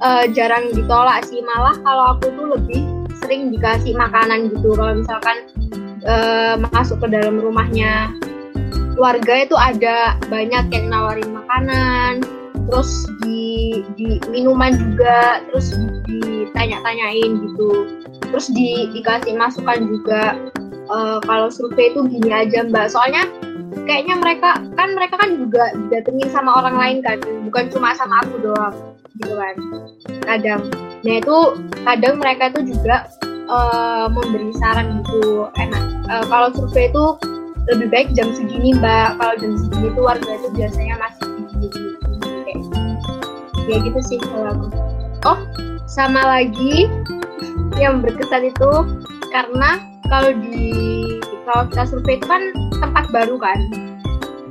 uh, 0.00 0.24
jarang 0.30 0.70
ditolak 0.70 1.26
sih. 1.26 1.42
Malah 1.42 1.76
kalau 1.82 2.04
aku 2.16 2.30
tuh 2.30 2.46
lebih 2.54 2.80
sering 3.18 3.50
dikasih 3.50 3.98
makanan 3.98 4.54
gitu. 4.54 4.78
Kalau 4.78 4.94
misalkan 4.94 5.36
uh, 6.06 6.54
masuk 6.72 7.00
ke 7.04 7.08
dalam 7.12 7.40
rumahnya 7.40 8.14
warga 9.00 9.48
itu 9.48 9.56
ada 9.56 10.16
banyak 10.28 10.64
yang 10.72 10.86
nawarin 10.92 11.30
makanan 11.32 12.20
terus 12.68 13.08
di, 13.24 13.82
di 13.96 14.20
minuman 14.30 14.76
juga 14.76 15.42
terus 15.50 15.74
ditanya-tanyain 16.06 17.30
gitu. 17.50 17.70
Terus 18.30 18.46
di, 18.54 18.94
dikasih 18.94 19.34
masukan 19.34 19.90
juga 19.90 20.38
uh, 20.86 21.18
kalau 21.24 21.50
survei 21.50 21.90
itu 21.90 22.06
gini 22.06 22.30
aja 22.30 22.62
mbak. 22.62 22.92
Soalnya 22.92 23.26
kayaknya 23.88 24.22
mereka 24.22 24.50
kan 24.78 24.94
mereka 24.94 25.18
kan 25.18 25.34
juga 25.34 25.74
datengin 25.90 26.30
sama 26.30 26.62
orang 26.62 26.76
lain 26.78 26.98
kan 27.02 27.18
bukan 27.48 27.66
cuma 27.74 27.90
sama 27.98 28.22
aku 28.22 28.38
doang 28.38 28.76
gitu 29.18 29.34
kan. 29.34 29.54
Kadang. 30.22 30.62
Nah 31.02 31.14
itu 31.18 31.36
kadang 31.82 32.14
mereka 32.22 32.54
itu 32.54 32.76
juga 32.76 33.10
uh, 33.50 34.06
memberi 34.06 34.54
saran 34.56 35.02
gitu. 35.02 35.50
Enak 35.58 35.82
uh, 36.06 36.24
kalau 36.30 36.54
survei 36.54 36.88
itu 36.88 37.04
lebih 37.68 37.90
baik 37.90 38.08
jam 38.14 38.30
segini 38.30 38.78
mbak. 38.78 39.18
Kalau 39.18 39.34
jam 39.42 39.52
segini 39.58 39.86
itu 39.90 40.00
warga 40.00 40.30
itu 40.38 40.48
biasanya 40.54 40.94
masih 41.02 41.28
di 41.58 41.68
ya 43.68 43.76
gitu 43.82 44.00
sih 44.06 44.18
kalau 44.22 44.54
aku. 44.54 44.66
Oh 45.26 45.38
sama 45.90 46.22
lagi 46.22 46.86
yang 47.78 47.98
berkesan 48.02 48.50
itu 48.50 48.72
karena 49.34 49.82
kalau 50.10 50.30
di 50.34 50.70
kalau 51.46 51.66
kita 51.70 51.84
survei 51.86 52.18
itu 52.18 52.26
kan 52.26 52.42
tempat 52.78 53.04
baru 53.10 53.38
kan. 53.38 53.58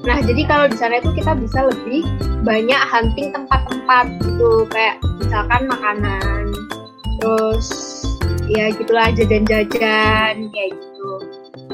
Nah, 0.07 0.23
jadi 0.23 0.47
kalau 0.47 0.71
di 0.71 0.79
sana 0.79 1.03
itu 1.03 1.11
kita 1.11 1.35
bisa 1.35 1.67
lebih 1.67 2.07
banyak 2.47 2.81
hunting 2.87 3.35
tempat-tempat 3.35 4.07
gitu, 4.23 4.63
kayak 4.71 4.95
misalkan 5.19 5.67
makanan, 5.67 6.55
terus 7.19 7.67
ya 8.49 8.73
gitulah 8.73 9.13
jajan-jajan 9.13 10.35
kayak 10.49 10.71
gitu. 10.73 11.11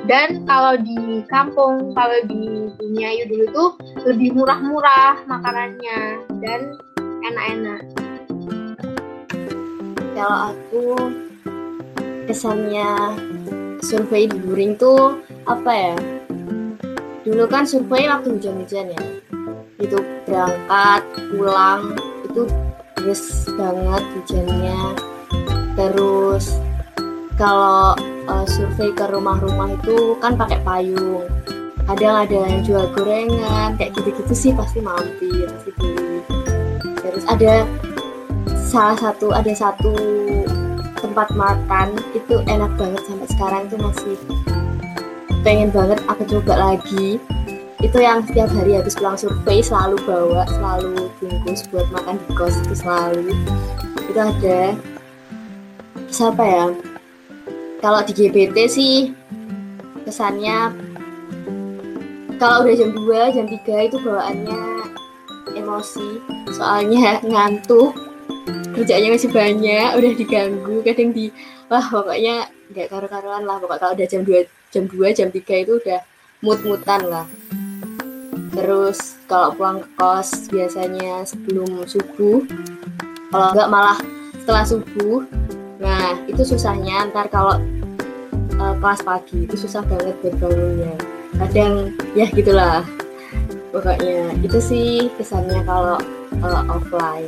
Dan 0.05 0.43
kalau 0.43 0.75
di 0.77 1.23
kampung, 1.31 1.95
kalau 1.95 2.19
di 2.27 2.69
dunia 2.77 3.07
Ayu 3.15 3.23
dulu 3.31 3.43
itu 3.47 3.65
lebih 4.05 4.29
murah-murah 4.35 5.23
makanannya 5.25 5.99
dan 6.43 6.75
enak-enak. 7.25 7.81
Kalau 10.15 10.39
aku 10.53 10.85
kesannya 12.27 13.15
survei 13.81 14.27
di 14.27 14.37
Buring 14.43 14.75
tuh 14.75 15.19
apa 15.47 15.71
ya? 15.71 15.97
Dulu 17.25 17.49
kan 17.49 17.65
survei 17.65 18.05
waktu 18.05 18.37
hujan-hujan 18.37 18.93
ya. 18.93 19.03
Itu 19.81 20.03
berangkat, 20.27 21.01
pulang, 21.33 21.97
itu 22.29 22.45
deras 22.99 23.49
banget 23.57 24.03
hujannya. 24.13 24.79
Terus 25.75 26.64
kalau 27.35 27.95
uh, 28.27 28.45
survei 28.47 28.95
ke 28.95 29.05
rumah-rumah 29.11 29.75
itu 29.75 30.15
kan 30.23 30.39
pakai 30.39 30.59
payung. 30.63 31.27
Kadang 31.85 32.25
ada 32.25 32.37
yang 32.49 32.65
jual 32.65 32.89
gorengan, 32.97 33.77
kayak 33.77 33.93
gitu-gitu 33.93 34.33
sih 34.33 34.51
pasti 34.57 34.81
mampir, 34.81 35.45
pasti 35.45 35.69
beli. 35.77 36.19
Terus 37.03 37.23
ada 37.29 37.67
salah 38.65 38.97
satu 38.97 39.29
ada 39.31 39.53
satu 39.53 39.93
tempat 40.97 41.29
makan 41.37 41.95
itu 42.17 42.41
enak 42.49 42.71
banget 42.75 43.01
sampai 43.05 43.27
sekarang 43.31 43.61
itu 43.69 43.77
masih 43.77 44.17
pengen 45.45 45.69
banget 45.69 46.01
aku 46.09 46.25
coba 46.25 46.73
lagi 46.73 47.21
itu 47.85 47.97
yang 48.01 48.25
setiap 48.25 48.49
hari 48.49 48.81
habis 48.81 48.97
pulang 48.97 49.13
survei 49.13 49.61
selalu 49.61 50.01
bawa 50.09 50.43
selalu 50.49 51.07
bungkus 51.21 51.69
buat 51.69 51.85
makan 51.93 52.17
di 52.17 52.33
kos 52.33 52.57
itu 52.65 52.75
selalu 52.81 53.31
itu 54.09 54.19
ada 54.19 54.73
siapa 56.09 56.43
ya 56.43 56.65
kalau 57.85 58.01
di 58.01 58.17
GBT 58.17 58.57
sih 58.65 59.13
kesannya 60.09 60.73
kalau 62.41 62.65
udah 62.65 62.73
jam 62.73 62.89
2, 62.97 63.29
jam 63.37 63.45
3 63.45 63.61
itu 63.85 63.97
bawaannya 64.01 64.89
emosi. 65.53 66.09
Soalnya 66.49 67.21
ngantuk 67.21 67.93
kerjanya 68.73 69.13
masih 69.13 69.29
banyak 69.29 70.01
udah 70.01 70.11
diganggu 70.17 70.81
kadang 70.81 71.13
di 71.13 71.29
wah 71.69 71.85
pokoknya 71.85 72.49
nggak 72.73 72.89
karu-karuan 72.89 73.45
lah. 73.45 73.61
Pokoknya 73.61 73.81
kalau 73.85 73.93
udah 73.93 74.07
jam 74.09 74.21
2 74.25 74.73
jam 74.73 74.83
2 74.89 75.13
jam 75.13 75.27
3 75.29 75.45
itu 75.45 75.73
udah 75.77 76.01
mut-mutan 76.41 77.05
lah. 77.05 77.29
Terus 78.49 79.13
kalau 79.29 79.53
pulang 79.53 79.85
ke 79.85 79.89
kos 79.93 80.49
biasanya 80.49 81.21
sebelum 81.21 81.85
subuh 81.85 82.41
kalau 83.29 83.53
enggak 83.53 83.69
malah 83.69 83.99
setelah 84.41 84.65
subuh 84.65 85.21
nah 85.85 86.17
itu 86.25 86.41
susahnya 86.41 87.13
ntar 87.13 87.29
kalau 87.29 87.61
uh, 88.57 88.73
kelas 88.81 89.05
pagi 89.05 89.45
itu 89.45 89.53
susah 89.53 89.85
banget 89.85 90.17
berbangunnya 90.25 90.97
kadang 91.37 91.93
ya 92.15 92.25
gitulah. 92.31 92.81
Pokoknya 93.75 94.31
itu 94.39 94.57
sih 94.63 95.11
kesannya 95.19 95.59
kalau 95.67 95.99
uh, 96.39 96.63
offline. 96.71 97.27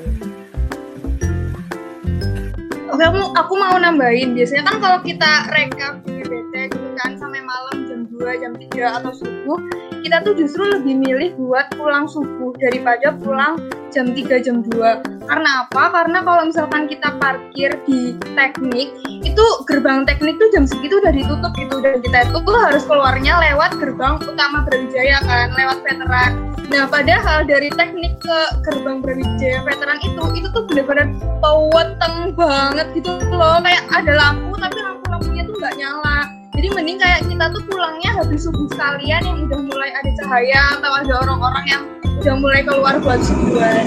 Oke, 2.88 3.04
aku, 3.04 3.20
aku 3.36 3.54
mau 3.60 3.76
nambahin. 3.76 4.32
Biasanya 4.32 4.64
kan 4.72 4.78
kalau 4.80 5.00
kita 5.04 5.32
rekap 5.52 6.00
di 6.08 6.24
gitu 6.24 6.88
kan 6.98 7.20
sampai 7.20 7.44
malam 7.44 7.77
2, 8.18 8.42
jam 8.42 8.54
3 8.58 8.98
atau 9.02 9.12
subuh, 9.14 9.60
kita 10.02 10.22
tuh 10.26 10.34
justru 10.38 10.66
lebih 10.66 10.98
milih 10.98 11.30
buat 11.38 11.70
pulang 11.78 12.10
subuh 12.10 12.54
daripada 12.58 13.14
pulang 13.14 13.62
jam 13.94 14.12
3, 14.14 14.42
jam 14.42 14.66
2. 14.66 15.28
Karena 15.28 15.68
apa? 15.68 15.84
Karena 15.92 16.20
kalau 16.24 16.48
misalkan 16.48 16.88
kita 16.88 17.14
parkir 17.20 17.76
di 17.86 18.16
teknik, 18.34 18.90
itu 19.22 19.46
gerbang 19.68 20.08
teknik 20.08 20.40
tuh 20.40 20.50
jam 20.56 20.64
segitu 20.64 20.98
udah 21.04 21.14
ditutup 21.14 21.52
gitu 21.60 21.78
dan 21.84 22.00
kita 22.00 22.18
itu 22.32 22.40
harus 22.56 22.84
keluarnya 22.88 23.38
lewat 23.52 23.76
gerbang 23.78 24.16
utama 24.24 24.64
Brawijaya 24.64 25.20
kan, 25.28 25.52
lewat 25.54 25.78
veteran. 25.84 26.32
Nah, 26.68 26.84
padahal 26.88 27.48
dari 27.48 27.72
teknik 27.72 28.20
ke 28.20 28.40
gerbang 28.64 29.00
Brawijaya 29.00 29.64
veteran 29.64 30.00
itu, 30.04 30.24
itu 30.36 30.48
tuh 30.52 30.64
benar-benar 30.68 31.08
peweteng 31.40 32.36
banget 32.36 32.88
gitu 32.96 33.12
loh. 33.32 33.60
Kayak 33.64 33.84
ada 33.92 34.14
lampu, 34.16 34.56
tapi 34.60 34.80
lampu-lampunya 34.80 35.44
tuh 35.48 35.56
nggak 35.60 35.76
nyala. 35.80 36.37
Jadi 36.58 36.68
mending 36.74 36.98
kayak 36.98 37.22
kita 37.30 37.46
tuh 37.54 37.62
pulangnya 37.70 38.18
habis 38.18 38.50
subuh 38.50 38.66
sekalian 38.74 39.22
yang 39.22 39.38
udah 39.46 39.62
mulai 39.62 39.94
ada 39.94 40.10
cahaya 40.18 40.62
atau 40.82 40.92
ada 41.06 41.14
orang-orang 41.22 41.66
yang 41.70 41.84
udah 42.18 42.36
mulai 42.42 42.62
keluar 42.66 42.98
buat 42.98 43.22
subuhan. 43.22 43.86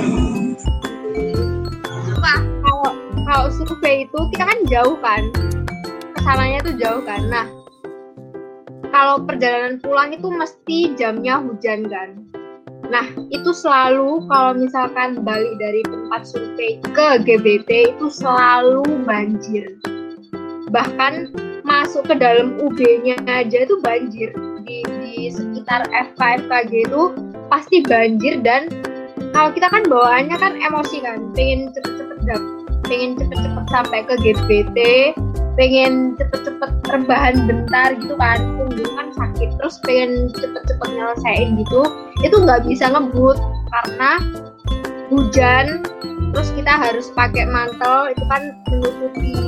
Kalau 2.62 2.94
kalau 3.26 3.46
survei 3.50 4.06
itu 4.06 4.20
kita 4.30 4.44
kan 4.46 4.58
jauh 4.70 4.96
kan, 5.02 5.22
ke 6.14 6.20
sananya 6.22 6.62
tuh 6.62 6.74
jauh 6.78 7.02
kan. 7.02 7.26
Nah, 7.26 7.46
kalau 8.94 9.18
perjalanan 9.26 9.82
pulang 9.82 10.14
itu 10.14 10.30
mesti 10.30 10.94
jamnya 10.94 11.42
hujan 11.42 11.90
kan 11.90 12.30
Nah, 12.90 13.06
itu 13.30 13.54
selalu 13.54 14.26
kalau 14.26 14.58
misalkan 14.58 15.22
balik 15.22 15.54
dari 15.62 15.86
tempat 15.86 16.26
survei 16.26 16.82
ke 16.82 17.22
GBT 17.22 17.94
itu 17.94 18.06
selalu 18.10 18.82
banjir. 19.06 19.78
Bahkan 20.74 21.30
masuk 21.80 22.04
ke 22.04 22.14
dalam 22.20 22.60
UB-nya 22.60 23.16
aja 23.24 23.64
itu 23.64 23.80
banjir. 23.80 24.28
Di, 24.68 24.84
di 24.84 25.32
sekitar 25.32 25.88
FK 25.88 26.44
FKG 26.44 26.72
itu 26.84 27.02
pasti 27.48 27.80
banjir 27.80 28.44
dan 28.44 28.68
kalau 29.32 29.48
kita 29.56 29.72
kan 29.72 29.88
bawaannya 29.88 30.36
kan 30.36 30.60
emosi 30.60 31.00
kan, 31.00 31.32
pengen 31.32 31.72
cepet-cepet 31.72 32.20
pengen 32.90 33.14
cepet-cepet 33.14 33.64
sampai 33.70 34.00
ke 34.02 34.14
GBT, 34.18 34.78
pengen 35.54 36.18
cepet-cepet 36.18 36.70
rebahan 36.90 37.46
bentar 37.46 37.94
gitu 37.96 38.18
kan, 38.18 38.38
punggung 38.58 38.92
kan 38.98 39.08
sakit, 39.14 39.54
terus 39.62 39.78
pengen 39.86 40.28
cepet-cepet 40.34 40.88
nyelesain 40.98 41.54
gitu, 41.54 41.80
itu 42.26 42.36
nggak 42.36 42.66
bisa 42.66 42.90
ngebut 42.90 43.38
karena 43.70 44.12
hujan, 45.06 45.86
terus 46.34 46.50
kita 46.58 46.72
harus 46.74 47.06
pakai 47.14 47.46
mantel, 47.46 48.10
itu 48.10 48.24
kan 48.26 48.42
menutupi 48.66 49.38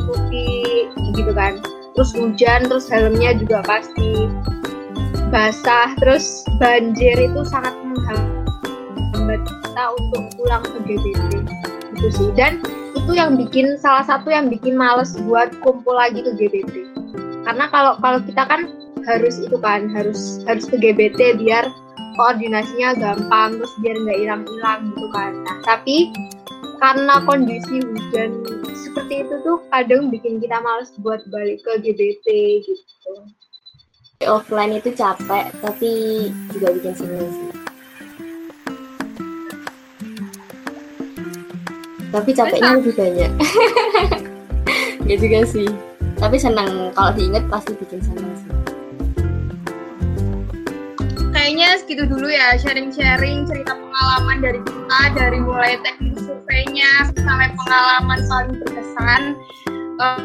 menutupi 0.00 0.88
gitu 1.12 1.32
kan, 1.36 1.60
terus 1.92 2.10
hujan, 2.16 2.64
terus 2.66 2.88
helmnya 2.88 3.36
juga 3.36 3.60
pasti 3.68 4.26
basah, 5.28 5.92
terus 6.00 6.42
banjir 6.58 7.14
itu 7.20 7.40
sangat 7.46 7.76
menghambat 7.84 9.40
kita 9.44 9.84
untuk 10.00 10.22
pulang 10.40 10.64
ke 10.64 10.78
GBT 10.88 11.32
gitu 11.94 12.08
sih. 12.10 12.30
Dan 12.32 12.64
itu 12.96 13.12
yang 13.14 13.38
bikin 13.38 13.78
salah 13.78 14.02
satu 14.02 14.32
yang 14.32 14.50
bikin 14.50 14.74
males 14.74 15.14
buat 15.28 15.54
kumpul 15.62 15.94
lagi 15.94 16.24
ke 16.24 16.32
GBT 16.34 16.90
karena 17.44 17.66
kalau 17.72 17.96
kalau 17.98 18.18
kita 18.20 18.42
kan 18.44 18.68
harus 19.08 19.40
itu 19.40 19.56
kan 19.58 19.88
harus 19.96 20.44
harus 20.44 20.64
ke 20.68 20.76
GBT 20.76 21.40
biar 21.40 21.64
koordinasinya 22.20 22.94
gampang 23.00 23.56
terus 23.56 23.74
biar 23.80 23.96
nggak 23.96 24.18
hilang-hilang 24.20 24.80
gitu 24.92 25.06
kan. 25.14 25.32
Nah 25.46 25.56
tapi 25.64 25.96
karena 26.80 27.20
kondisi 27.28 27.84
hujan. 27.84 28.40
Seperti 28.72 29.22
itu 29.22 29.34
tuh 29.44 29.60
kadang 29.70 30.08
bikin 30.08 30.40
kita 30.40 30.58
males 30.64 30.90
buat 31.04 31.20
balik 31.28 31.62
ke 31.62 31.78
GBT 31.84 32.26
gitu. 32.64 33.12
Offline 34.24 34.80
itu 34.80 34.90
capek 34.96 35.52
tapi 35.60 35.90
juga 36.50 36.74
bikin 36.74 36.92
seneng 36.96 37.28
sih. 37.28 37.50
Tapi 42.10 42.30
capeknya 42.34 42.80
lebih 42.80 42.94
banyak. 42.96 43.32
Ya 45.08 45.18
juga 45.18 45.42
sih. 45.42 45.66
Tapi 46.22 46.38
senang 46.38 46.94
kalau 46.94 47.10
diinget 47.18 47.42
pasti 47.50 47.74
bikin 47.74 47.98
senang 47.98 48.30
sih 48.38 48.79
kayaknya 51.40 51.80
segitu 51.80 52.04
dulu 52.04 52.28
ya 52.28 52.52
sharing-sharing 52.60 53.48
cerita 53.48 53.72
pengalaman 53.72 54.44
dari 54.44 54.60
kita 54.60 55.00
dari 55.16 55.40
mulai 55.40 55.80
teknik 55.80 56.20
surveinya 56.20 57.08
sampai 57.16 57.48
pengalaman 57.56 58.20
paling 58.28 58.54
berkesan 58.60 59.22
uh, 60.04 60.20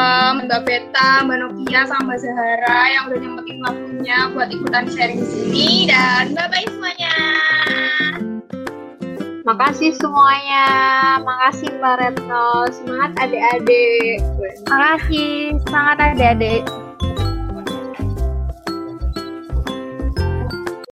um, 0.00 0.48
Mbak 0.48 0.64
Beta, 0.64 1.28
Mbak 1.28 1.36
Nokia, 1.44 1.84
sama 1.84 2.16
Mbak 2.16 2.18
Zahara 2.24 2.80
yang 2.88 3.02
udah 3.12 3.18
nyempetin 3.20 3.58
waktunya 3.68 4.18
buat 4.32 4.48
ikutan 4.48 4.84
sharing 4.88 5.20
di 5.20 5.28
sini 5.28 5.68
dan 5.92 6.32
bye-bye 6.32 6.64
semuanya. 6.72 7.14
Makasih 9.44 9.92
semuanya. 10.00 10.64
Makasih 11.20 11.68
Mbak 11.68 11.94
Retno. 12.00 12.48
Semangat 12.72 13.12
adik-adik. 13.28 14.24
Makasih, 14.72 15.60
semangat 15.68 15.96
adik-adik. 16.00 16.64